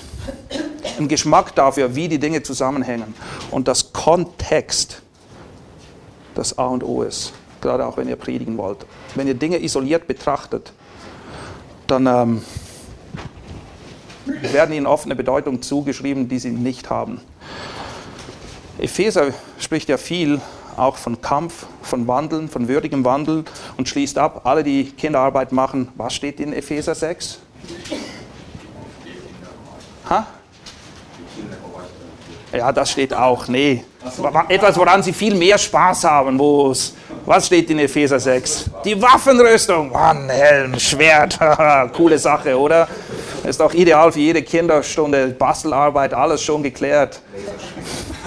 [0.97, 3.13] einen Geschmack dafür, wie die Dinge zusammenhängen.
[3.49, 5.01] Und das Kontext
[6.33, 8.85] das A und O ist, gerade auch wenn ihr predigen wollt.
[9.15, 10.73] Wenn ihr Dinge isoliert betrachtet,
[11.87, 12.41] dann ähm,
[14.25, 17.21] werden ihnen oft eine Bedeutung zugeschrieben, die sie nicht haben.
[18.79, 20.41] Epheser spricht ja viel
[20.77, 23.43] auch von Kampf, von Wandeln, von würdigem Wandel
[23.77, 27.39] und schließt ab, alle, die Kinderarbeit machen, was steht in Epheser 6?
[30.09, 30.27] Ha?
[32.53, 33.47] Ja, das steht auch.
[33.47, 33.85] Nee.
[34.49, 36.37] Etwas, woran sie viel mehr Spaß haben.
[36.37, 36.95] Wo's,
[37.25, 38.69] was steht in Epheser 6?
[38.83, 39.91] Die Waffenrüstung.
[39.91, 41.39] Mann, Helm, Schwert.
[41.95, 42.87] Coole Sache, oder?
[43.43, 45.27] Ist auch ideal für jede Kinderstunde.
[45.27, 47.21] Bastelarbeit, alles schon geklärt.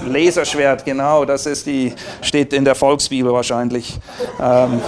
[0.05, 3.97] Laserschwert, genau, das ist die, steht in der Volksbibel wahrscheinlich.
[4.39, 4.81] Ähm.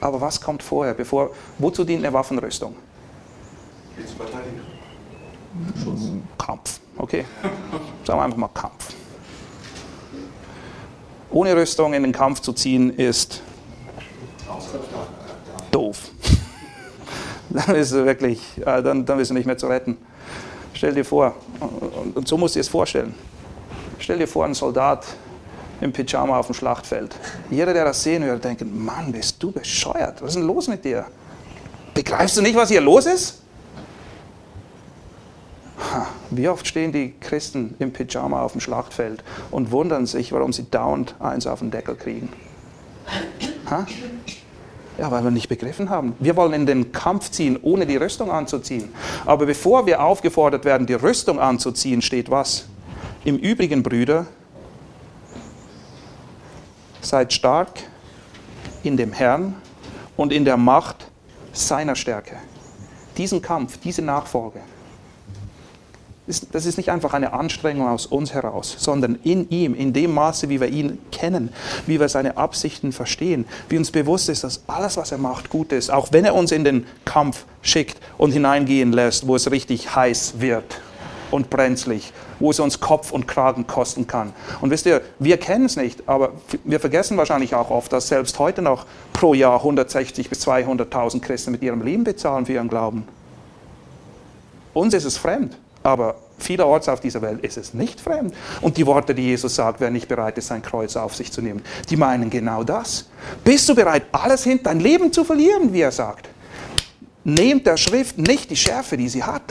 [0.00, 0.94] Aber was kommt vorher?
[0.94, 2.74] Bevor, wozu dient eine Waffenrüstung?
[6.38, 7.24] Kampf, okay?
[8.04, 8.94] Sagen wir einfach mal Kampf.
[11.30, 13.42] Ohne Rüstung in den Kampf zu ziehen ist
[15.70, 16.10] doof.
[17.50, 19.96] Dann ist es wirklich, äh, dann, dann bist du nicht mehr zu retten.
[20.80, 21.34] Stell dir vor,
[22.14, 23.14] und so musst du dir es vorstellen.
[23.98, 25.04] Stell dir vor, ein Soldat
[25.82, 27.14] im Pyjama auf dem Schlachtfeld.
[27.50, 30.22] Jeder, der das sehen würde, denkt, Mann, bist du bescheuert?
[30.22, 31.04] Was ist denn los mit dir?
[31.92, 33.42] Begreifst du nicht, was hier los ist?
[36.30, 40.70] Wie oft stehen die Christen im Pyjama auf dem Schlachtfeld und wundern sich, warum sie
[40.70, 42.30] dauernd eins auf den Deckel kriegen?
[43.70, 43.84] Ha?
[45.00, 46.14] Ja, weil wir nicht begriffen haben.
[46.18, 48.92] Wir wollen in den Kampf ziehen, ohne die Rüstung anzuziehen.
[49.24, 52.66] Aber bevor wir aufgefordert werden, die Rüstung anzuziehen, steht was?
[53.24, 54.26] Im Übrigen, Brüder,
[57.00, 57.80] seid stark
[58.82, 59.54] in dem Herrn
[60.18, 61.06] und in der Macht
[61.54, 62.36] seiner Stärke.
[63.16, 64.60] Diesen Kampf, diese Nachfolge,
[66.52, 70.48] das ist nicht einfach eine Anstrengung aus uns heraus, sondern in ihm, in dem Maße,
[70.48, 71.50] wie wir ihn kennen,
[71.86, 75.72] wie wir seine Absichten verstehen, wie uns bewusst ist, dass alles, was er macht, gut
[75.72, 79.94] ist, auch wenn er uns in den Kampf schickt und hineingehen lässt, wo es richtig
[79.94, 80.80] heiß wird
[81.30, 84.32] und brenzlig, wo es uns Kopf und Kragen kosten kann.
[84.60, 86.32] Und wisst ihr, wir kennen es nicht, aber
[86.64, 91.52] wir vergessen wahrscheinlich auch oft, dass selbst heute noch pro Jahr 160 bis 200.000 Christen
[91.52, 93.06] mit ihrem Leben bezahlen für ihren Glauben.
[94.72, 95.56] Uns ist es fremd.
[95.90, 98.34] Aber vielerorts auf dieser Welt ist es nicht fremd.
[98.60, 101.42] Und die Worte, die Jesus sagt, wer nicht bereit ist, sein Kreuz auf sich zu
[101.42, 103.08] nehmen, die meinen genau das.
[103.42, 106.28] Bist du bereit, alles hin, dein Leben zu verlieren, wie er sagt?
[107.24, 109.42] Nehmt der Schrift nicht die Schärfe, die sie hat.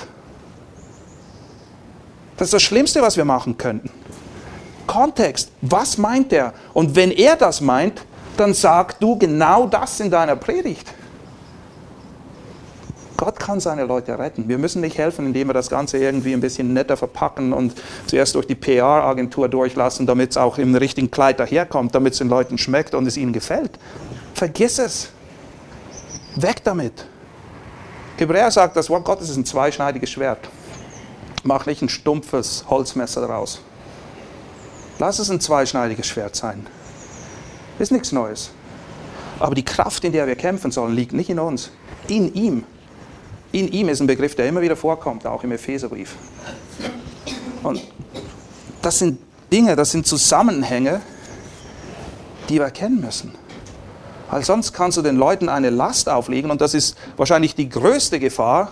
[2.38, 3.92] Das ist das Schlimmste, was wir machen könnten.
[4.88, 6.54] Kontext, was meint er?
[6.74, 8.02] Und wenn er das meint,
[8.38, 10.88] dann sag du genau das in deiner Predigt.
[13.20, 14.48] Gott kann seine Leute retten.
[14.48, 17.74] Wir müssen nicht helfen, indem wir das Ganze irgendwie ein bisschen netter verpacken und
[18.08, 22.30] zuerst durch die PR-Agentur durchlassen, damit es auch im richtigen Kleid daherkommt, damit es den
[22.30, 23.72] Leuten schmeckt und es ihnen gefällt.
[24.36, 25.10] Vergiss es.
[26.38, 27.08] Weg damit.
[28.16, 30.48] Hebräer sagt, das Wort Gottes ist ein zweischneidiges Schwert.
[31.44, 33.60] Mach nicht ein stumpfes Holzmesser daraus.
[34.98, 36.66] Lass es ein zweischneidiges Schwert sein.
[37.80, 38.52] Ist nichts Neues.
[39.40, 41.72] Aber die Kraft, in der wir kämpfen sollen, liegt nicht in uns,
[42.08, 42.64] in ihm.
[43.52, 46.16] In ihm ist ein Begriff, der immer wieder vorkommt, auch im Epheserbrief.
[47.64, 47.82] Und
[48.82, 49.20] das sind
[49.52, 51.02] Dinge, das sind Zusammenhänge,
[52.48, 53.34] die wir erkennen müssen.
[54.30, 58.20] Weil sonst kannst du den Leuten eine Last auflegen und das ist wahrscheinlich die größte
[58.20, 58.72] Gefahr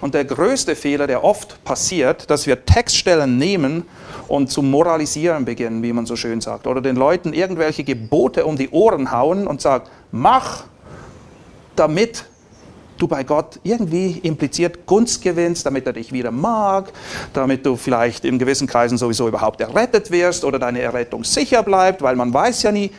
[0.00, 3.84] und der größte Fehler, der oft passiert, dass wir Textstellen nehmen
[4.28, 8.56] und zu moralisieren beginnen, wie man so schön sagt, oder den Leuten irgendwelche Gebote um
[8.56, 10.64] die Ohren hauen und sagen, mach,
[11.76, 12.24] damit
[12.98, 16.92] du bei Gott irgendwie impliziert Gunst gewinnst, damit er dich wieder mag,
[17.32, 22.02] damit du vielleicht in gewissen Kreisen sowieso überhaupt errettet wirst oder deine Errettung sicher bleibt,
[22.02, 22.90] weil man weiß ja nie,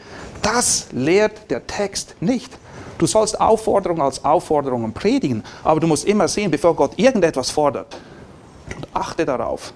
[0.41, 2.52] das lehrt der Text nicht.
[2.98, 7.98] Du sollst Aufforderungen als Aufforderungen predigen, aber du musst immer sehen, bevor Gott irgendetwas fordert,
[8.76, 9.74] und achte darauf,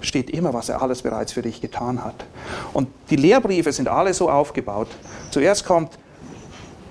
[0.00, 2.24] steht immer, was er alles bereits für dich getan hat.
[2.72, 4.88] Und die Lehrbriefe sind alle so aufgebaut.
[5.30, 5.90] Zuerst kommt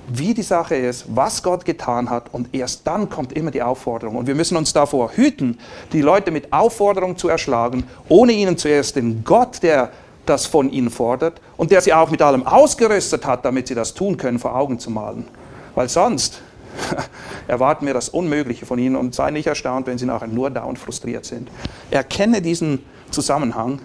[0.08, 4.16] wie die Sache ist, was Gott getan hat und erst dann kommt immer die Aufforderung.
[4.16, 5.58] Und wir müssen uns davor hüten,
[5.94, 9.92] die Leute mit Aufforderung zu erschlagen, ohne ihnen zuerst den Gott, der
[10.26, 13.94] das von ihnen fordert und der sie auch mit allem ausgerüstet hat, damit sie das
[13.94, 15.28] tun können, vor Augen zu malen.
[15.76, 16.42] Weil sonst
[17.48, 20.64] erwarten wir das Unmögliche von ihnen und sei nicht erstaunt, wenn sie nachher nur da
[20.64, 21.50] und frustriert sind.
[21.92, 23.80] Erkenne diesen Zusammenhang.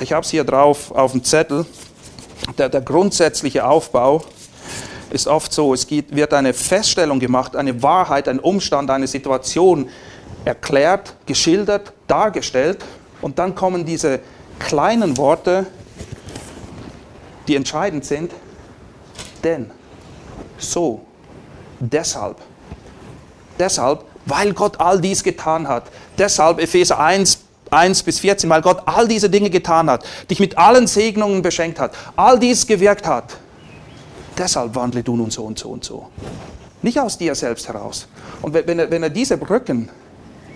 [0.00, 1.66] Ich habe es hier drauf auf dem Zettel.
[2.58, 4.22] Der, der grundsätzliche Aufbau
[5.10, 9.88] ist oft so, es geht, wird eine Feststellung gemacht, eine Wahrheit, ein Umstand, eine Situation
[10.44, 12.84] erklärt, geschildert, dargestellt
[13.20, 14.20] und dann kommen diese
[14.58, 15.66] kleinen Worte,
[17.46, 18.32] die entscheidend sind,
[19.44, 19.70] denn,
[20.58, 21.02] so,
[21.78, 22.36] deshalb,
[23.58, 25.84] deshalb, weil Gott all dies getan hat,
[26.16, 27.40] deshalb Epheser 1,
[27.72, 31.80] 1 bis 14, weil Gott all diese Dinge getan hat, dich mit allen Segnungen beschenkt
[31.80, 33.36] hat, all dies gewirkt hat,
[34.36, 36.08] deshalb wandle du nun so und so und so.
[36.82, 38.08] Nicht aus dir selbst heraus.
[38.42, 39.88] Und wenn er, wenn er diese Brücken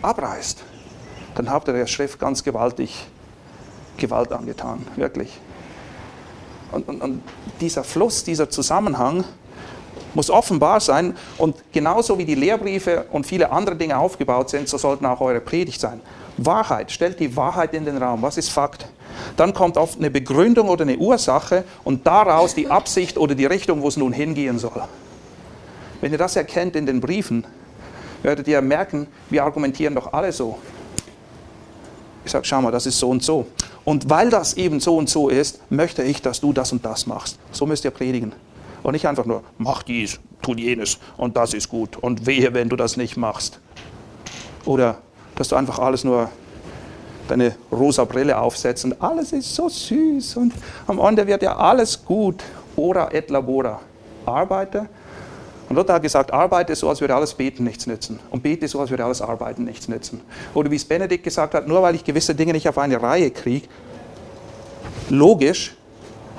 [0.03, 0.62] abreißt,
[1.37, 3.07] dann habt ihr der Schrift ganz gewaltig
[3.97, 5.41] Gewalt angetan, wirklich.
[6.73, 7.23] Und, und, und
[7.61, 9.25] dieser Fluss, dieser Zusammenhang
[10.14, 14.79] muss offenbar sein und genauso wie die Lehrbriefe und viele andere Dinge aufgebaut sind, so
[14.79, 16.01] sollten auch eure Predigt sein.
[16.39, 18.22] Wahrheit, stellt die Wahrheit in den Raum.
[18.22, 18.87] Was ist Fakt?
[19.37, 23.82] Dann kommt oft eine Begründung oder eine Ursache und daraus die Absicht oder die Richtung,
[23.82, 24.82] wo es nun hingehen soll.
[26.01, 27.47] Wenn ihr das erkennt in den Briefen,
[28.22, 30.59] werdet ihr merken, wir argumentieren doch alle so.
[32.24, 33.47] Ich sage, schau mal, das ist so und so.
[33.84, 37.07] Und weil das eben so und so ist, möchte ich, dass du das und das
[37.07, 37.39] machst.
[37.53, 38.32] So müsst ihr predigen.
[38.82, 41.97] Und nicht einfach nur, mach dies, tu jenes und das ist gut.
[41.97, 43.61] Und wehe, wenn du das nicht machst.
[44.64, 44.99] Oder
[45.37, 46.28] dass du einfach alles nur
[47.28, 50.53] deine rosa Brille aufsetzt und alles ist so süß und
[50.87, 52.43] am Ende wird ja alles gut.
[52.76, 53.80] Ora et labora.
[54.26, 54.89] Arbeite
[55.68, 58.20] und Luther hat gesagt, arbeite so, als würde alles Beten nichts nützen.
[58.30, 60.20] Und bete so, als würde alles Arbeiten nichts nützen.
[60.55, 63.30] Oder wie es Benedikt gesagt hat, nur weil ich gewisse Dinge nicht auf eine Reihe
[63.30, 63.66] kriege,
[65.09, 65.76] logisch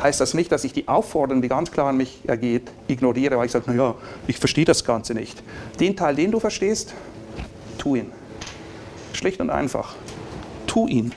[0.02, 3.48] heißt das nicht, dass ich die Aufforderung, die ganz klar an mich ergeht, ignoriere, weil
[3.48, 3.96] ich sage, naja,
[4.28, 5.42] ich verstehe das Ganze nicht.
[5.80, 6.94] Den Teil, den du verstehst,
[7.78, 8.12] tu ihn.
[9.14, 9.96] Schlicht und einfach.
[10.66, 11.14] Tu ihn.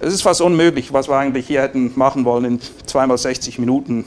[0.00, 4.04] Es ist fast unmöglich, was wir eigentlich hier hätten machen wollen in zweimal 60 Minuten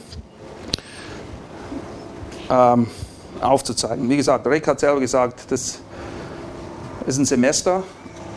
[2.50, 2.86] ähm,
[3.40, 4.08] aufzuzeigen.
[4.08, 5.80] Wie gesagt, Rick hat selber gesagt, das
[7.06, 7.82] ist ein Semester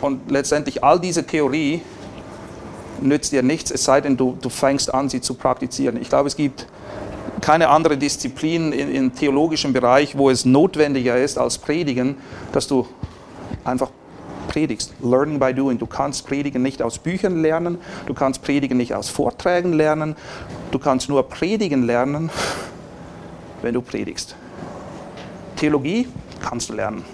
[0.00, 1.82] und letztendlich all diese Theorie
[3.00, 6.00] nützt dir nichts, es sei denn, du, du fängst an, sie zu praktizieren.
[6.00, 6.66] Ich glaube, es gibt
[7.40, 12.16] keine andere Disziplin im theologischen Bereich, wo es notwendiger ist als Predigen,
[12.52, 12.86] dass du
[13.64, 13.90] einfach
[14.48, 14.92] predigst.
[15.00, 15.78] Learning by doing.
[15.78, 20.16] Du kannst Predigen nicht aus Büchern lernen, du kannst Predigen nicht aus Vorträgen lernen,
[20.70, 22.30] du kannst nur Predigen lernen,
[23.62, 24.34] wenn du predigst.
[25.56, 26.08] Theologie
[26.42, 27.04] kannst du lernen.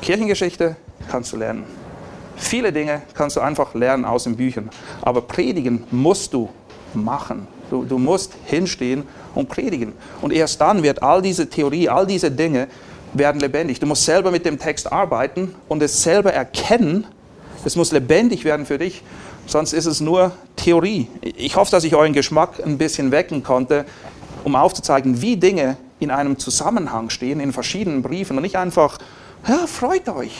[0.00, 0.76] Kirchengeschichte
[1.10, 1.64] kannst du lernen.
[2.36, 4.70] Viele Dinge kannst du einfach lernen aus den Büchern.
[5.02, 6.48] Aber predigen musst du
[6.94, 7.48] machen.
[7.70, 9.02] Du, du musst hinstehen
[9.34, 9.92] und predigen.
[10.22, 12.68] Und erst dann wird all diese Theorie, all diese Dinge
[13.14, 13.80] werden lebendig.
[13.80, 17.06] Du musst selber mit dem Text arbeiten und es selber erkennen.
[17.64, 19.02] Es muss lebendig werden für dich,
[19.46, 21.08] sonst ist es nur Theorie.
[21.22, 23.84] Ich hoffe, dass ich euren Geschmack ein bisschen wecken konnte
[24.44, 28.98] um aufzuzeigen, wie Dinge in einem Zusammenhang stehen, in verschiedenen Briefen und nicht einfach,
[29.46, 30.36] ja, freut euch.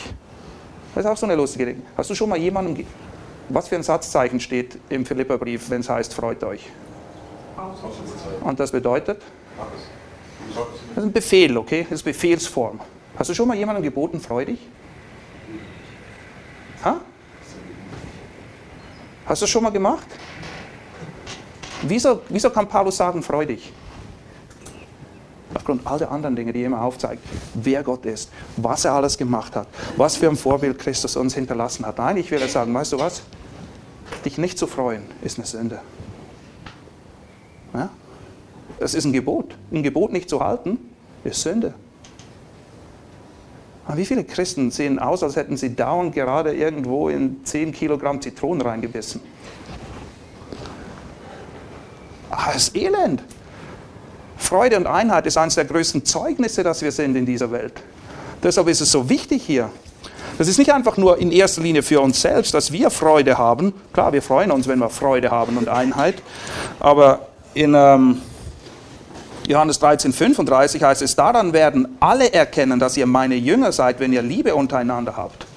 [0.95, 1.81] Das ist auch so eine lustige Dinge.
[1.97, 2.85] Hast du schon mal jemandem,
[3.49, 6.65] was für ein Satzzeichen steht im Philipperbrief, wenn es heißt, freut euch?
[8.43, 9.21] Und das bedeutet?
[10.55, 11.83] Das ist ein Befehl, okay?
[11.83, 12.79] Das ist Befehlsform.
[13.17, 14.59] Hast du schon mal jemandem geboten, freu dich?
[16.83, 16.99] Ha?
[19.25, 20.07] Hast du das schon mal gemacht?
[21.81, 23.71] Wieso, wieso kann Paulus sagen, freu dich?
[25.69, 27.23] aufgrund all der anderen Dinge, die er immer aufzeigt,
[27.53, 31.85] wer Gott ist, was er alles gemacht hat, was für ein Vorbild Christus uns hinterlassen
[31.85, 31.97] hat.
[31.97, 33.21] Nein, ich will sagen, weißt du was?
[34.25, 35.79] Dich nicht zu freuen, ist eine Sünde.
[37.73, 37.89] Ja?
[38.79, 39.55] Das ist ein Gebot.
[39.71, 40.79] Ein Gebot nicht zu halten,
[41.23, 41.73] ist Sünde.
[43.85, 48.21] Aber wie viele Christen sehen aus, als hätten sie dauernd gerade irgendwo in 10 Kilogramm
[48.21, 49.19] Zitronen reingebissen?
[52.29, 53.23] Ah, das Elend.
[54.37, 57.73] Freude und Einheit ist eines der größten Zeugnisse, dass wir sind in dieser Welt.
[58.41, 59.69] Deshalb ist es so wichtig hier.
[60.37, 63.73] Das ist nicht einfach nur in erster Linie für uns selbst, dass wir Freude haben.
[63.91, 66.21] Klar, wir freuen uns, wenn wir Freude haben und Einheit.
[66.79, 68.21] Aber in ähm,
[69.49, 74.13] Johannes 13, 35 heißt es, daran werden alle erkennen, dass ihr meine Jünger seid, wenn
[74.13, 75.47] ihr Liebe untereinander habt.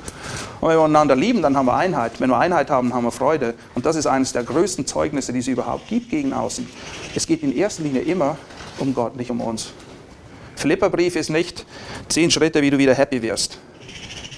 [0.63, 2.19] Und wenn wir einander lieben, dann haben wir Einheit.
[2.19, 3.53] Wenn wir Einheit haben, haben wir Freude.
[3.75, 6.67] Und das ist eines der größten Zeugnisse, die es überhaupt gibt gegen außen.
[7.15, 8.39] Es geht in erster Linie immer
[8.79, 9.75] um Gott, nicht um uns.
[10.57, 11.67] Philipperbrief ist nicht
[12.09, 13.59] zehn Schritte, wie du wieder happy wirst.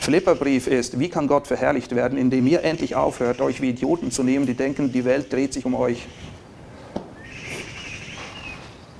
[0.01, 4.25] Philipperbrief ist, wie kann Gott verherrlicht werden, indem ihr endlich aufhört, euch wie Idioten zu
[4.25, 6.09] nehmen, die denken, die Welt dreht sich um euch.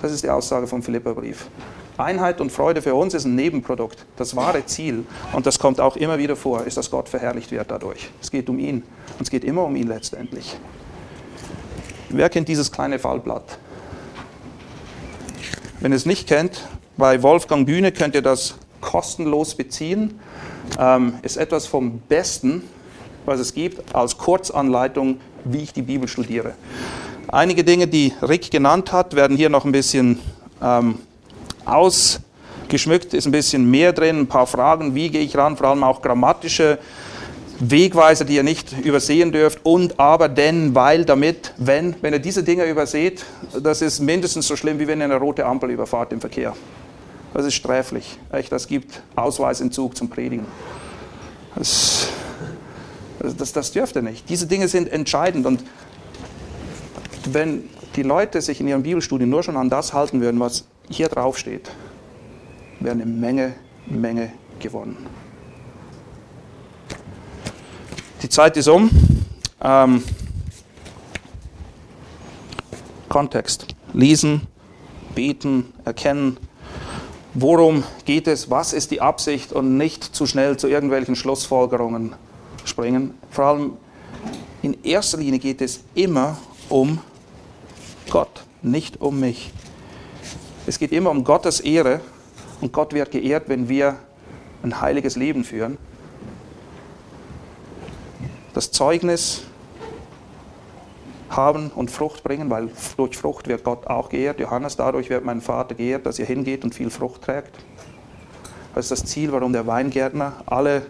[0.05, 1.47] Das ist die Aussage vom Philipperbrief.
[1.97, 4.05] Einheit und Freude für uns ist ein Nebenprodukt.
[4.17, 5.03] Das wahre Ziel,
[5.33, 8.11] und das kommt auch immer wieder vor, ist, dass Gott verherrlicht wird dadurch.
[8.21, 8.83] Es geht um ihn.
[9.17, 10.57] Und es geht immer um ihn letztendlich.
[12.09, 13.57] Wer kennt dieses kleine Fallblatt?
[15.79, 20.19] Wenn ihr es nicht kennt, bei Wolfgang Bühne könnt ihr das kostenlos beziehen.
[20.77, 22.61] Ähm, ist etwas vom Besten,
[23.25, 26.53] was es gibt, als Kurzanleitung, wie ich die Bibel studiere.
[27.27, 30.19] Einige Dinge, die Rick genannt hat, werden hier noch ein bisschen
[30.61, 30.99] ähm,
[31.65, 35.83] ausgeschmückt, ist ein bisschen mehr drin, ein paar Fragen, wie gehe ich ran, vor allem
[35.83, 36.77] auch grammatische
[37.59, 41.95] Wegweiser, die ihr nicht übersehen dürft und aber denn, weil, damit, wenn.
[42.01, 43.25] Wenn ihr diese Dinge überseht,
[43.61, 46.53] das ist mindestens so schlimm, wie wenn ihr eine rote Ampel überfahrt im Verkehr.
[47.33, 48.17] Das ist sträflich.
[48.31, 50.45] Echt, das gibt Ausweisentzug zum Predigen.
[51.55, 52.09] Das,
[53.37, 54.29] das, das dürft ihr nicht.
[54.29, 55.63] Diese Dinge sind entscheidend und
[57.33, 61.07] wenn die Leute sich in ihrem Bibelstudium nur schon an das halten würden, was hier
[61.07, 61.71] drauf steht,
[62.79, 63.53] wäre eine Menge,
[63.87, 64.97] Menge gewonnen.
[68.21, 68.89] Die Zeit ist um.
[69.61, 70.03] Ähm,
[73.09, 73.67] Kontext.
[73.93, 74.41] Lesen,
[75.13, 76.37] beten, erkennen.
[77.33, 78.49] Worum geht es?
[78.49, 79.53] Was ist die Absicht?
[79.53, 82.15] Und nicht zu schnell zu irgendwelchen Schlussfolgerungen
[82.65, 83.13] springen.
[83.29, 83.73] Vor allem
[84.61, 86.37] in erster Linie geht es immer
[86.69, 86.99] um
[88.09, 89.51] Gott, nicht um mich.
[90.67, 92.01] Es geht immer um Gottes Ehre
[92.61, 93.97] und Gott wird geehrt, wenn wir
[94.63, 95.77] ein heiliges Leben führen
[98.55, 99.43] das Zeugnis
[101.29, 104.39] haben und Frucht bringen, weil durch Frucht wird Gott auch geehrt.
[104.39, 107.51] Johannes, dadurch wird mein Vater geehrt, dass ihr hingeht und viel Frucht trägt.
[108.73, 110.83] Das ist das Ziel, warum der Weingärtner alle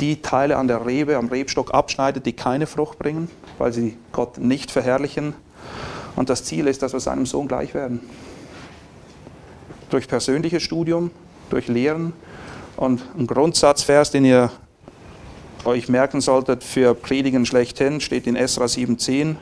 [0.00, 4.36] die Teile an der Rebe, am Rebstock abschneidet, die keine Frucht bringen, weil sie Gott
[4.36, 5.34] nicht verherrlichen.
[6.16, 8.00] Und das Ziel ist, dass wir seinem Sohn gleich werden.
[9.90, 11.10] Durch persönliches Studium,
[11.50, 12.12] durch Lehren
[12.76, 14.50] und ein Grundsatzvers, den ihr
[15.64, 19.36] euch merken solltet für Predigen schlechthin, steht in Esra 7,10.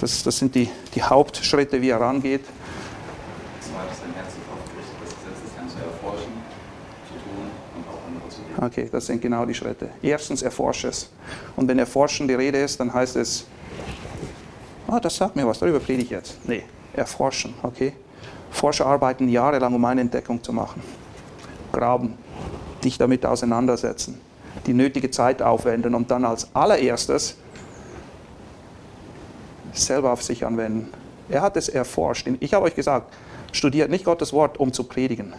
[0.00, 2.44] Das, das sind die, die Hauptschritte, wie er rangeht.
[8.56, 9.90] Okay, das sind genau die Schritte.
[10.02, 11.10] Erstens erforsche es.
[11.56, 13.46] Und wenn erforschen die Rede ist, dann heißt es,
[14.96, 16.38] ah, das sagt mir was, darüber predige ich jetzt.
[16.48, 16.62] Nee,
[16.94, 17.92] erforschen, okay?
[18.50, 20.82] Forscher arbeiten jahrelang, um eine Entdeckung zu machen.
[21.72, 22.14] Graben,
[22.82, 24.20] dich damit auseinandersetzen
[24.66, 27.36] die nötige Zeit aufwenden und dann als allererstes
[29.72, 30.92] selber auf sich anwenden.
[31.28, 32.28] Er hat es erforscht.
[32.40, 33.12] Ich habe euch gesagt,
[33.52, 35.32] studiert nicht Gottes Wort, um zu predigen.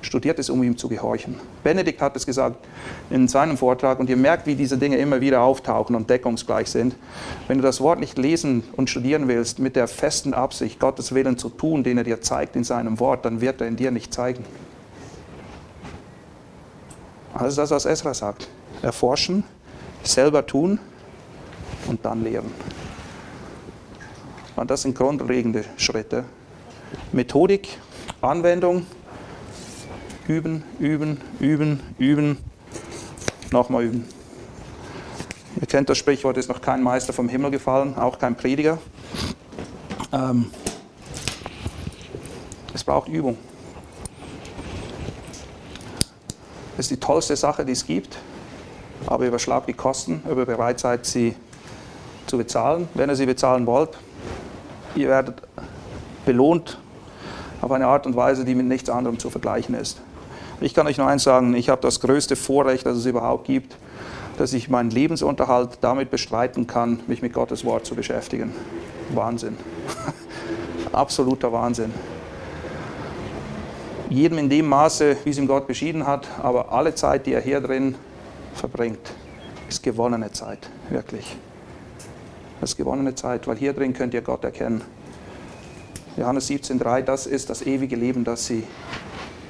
[0.00, 1.34] Studiert es, um ihm zu gehorchen.
[1.64, 2.64] Benedikt hat es gesagt
[3.10, 6.94] in seinem Vortrag und ihr merkt, wie diese Dinge immer wieder auftauchen und deckungsgleich sind.
[7.48, 11.36] Wenn du das Wort nicht lesen und studieren willst mit der festen Absicht, Gottes Willen
[11.36, 14.14] zu tun, den er dir zeigt in seinem Wort, dann wird er in dir nicht
[14.14, 14.44] zeigen.
[17.46, 18.48] Ist das, was Esra sagt.
[18.82, 19.44] Erforschen,
[20.02, 20.78] selber tun
[21.86, 22.50] und dann lehren.
[24.56, 26.24] Und das sind grundlegende Schritte.
[27.12, 27.78] Methodik,
[28.20, 28.86] Anwendung,
[30.28, 32.38] üben, üben, üben, üben,
[33.50, 34.04] nochmal üben.
[35.58, 38.78] Ihr kennt das Sprichwort, ist noch kein Meister vom Himmel gefallen, auch kein Prediger.
[40.12, 40.50] Ähm,
[42.74, 43.38] es braucht Übung.
[46.76, 48.18] Das ist die tollste Sache, die es gibt.
[49.06, 51.34] Aber überschlagt die Kosten, ihr bereit seid, sie
[52.26, 52.88] zu bezahlen.
[52.94, 53.96] Wenn ihr sie bezahlen wollt,
[54.94, 55.40] ihr werdet
[56.26, 56.78] belohnt
[57.62, 60.00] auf eine Art und Weise, die mit nichts anderem zu vergleichen ist.
[60.60, 63.76] Ich kann euch nur eins sagen, ich habe das größte Vorrecht, das es überhaupt gibt,
[64.38, 68.52] dass ich meinen Lebensunterhalt damit bestreiten kann, mich mit Gottes Wort zu beschäftigen.
[69.14, 69.56] Wahnsinn.
[70.92, 71.92] Absoluter Wahnsinn
[74.10, 77.40] jedem in dem Maße, wie es ihm Gott beschieden hat, aber alle Zeit, die er
[77.40, 77.94] hier drin
[78.54, 79.00] verbringt,
[79.68, 81.36] ist gewonnene Zeit, wirklich.
[82.60, 84.82] Das ist gewonnene Zeit, weil hier drin könnt ihr Gott erkennen.
[86.16, 88.64] Johannes 17,3, das ist das ewige Leben, dass sie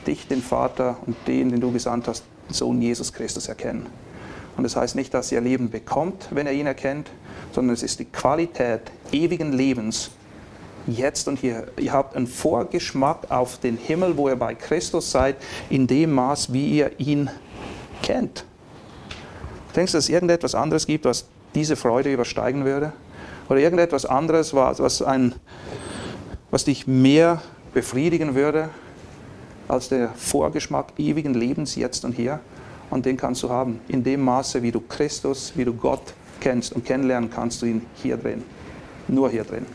[0.09, 3.87] dich, den Vater und den, den du gesandt hast, den Sohn Jesus Christus erkennen.
[4.57, 7.09] Und das heißt nicht, dass ihr Leben bekommt, wenn ihr ihn erkennt,
[7.53, 8.81] sondern es ist die Qualität
[9.13, 10.11] ewigen Lebens,
[10.87, 11.69] jetzt und hier.
[11.79, 15.37] Ihr habt einen Vorgeschmack auf den Himmel, wo ihr bei Christus seid,
[15.71, 17.31] in dem Maß, wie ihr ihn
[18.03, 18.45] kennt.
[19.77, 22.93] Denkst du, dass es irgendetwas anderes gibt, was diese Freude übersteigen würde?
[23.49, 25.35] Oder irgendetwas anderes, was, ein,
[26.51, 27.43] was dich mehr
[27.75, 28.71] befriedigen würde
[29.69, 32.41] als der Vorgeschmack ewigen Lebens jetzt und hier?
[32.91, 33.81] Und den kannst du haben.
[33.89, 37.83] In dem Maße, wie du Christus, wie du Gott kennst und kennenlernen kannst du ihn
[37.95, 38.43] hier drin.
[39.09, 39.67] Nur hier drin.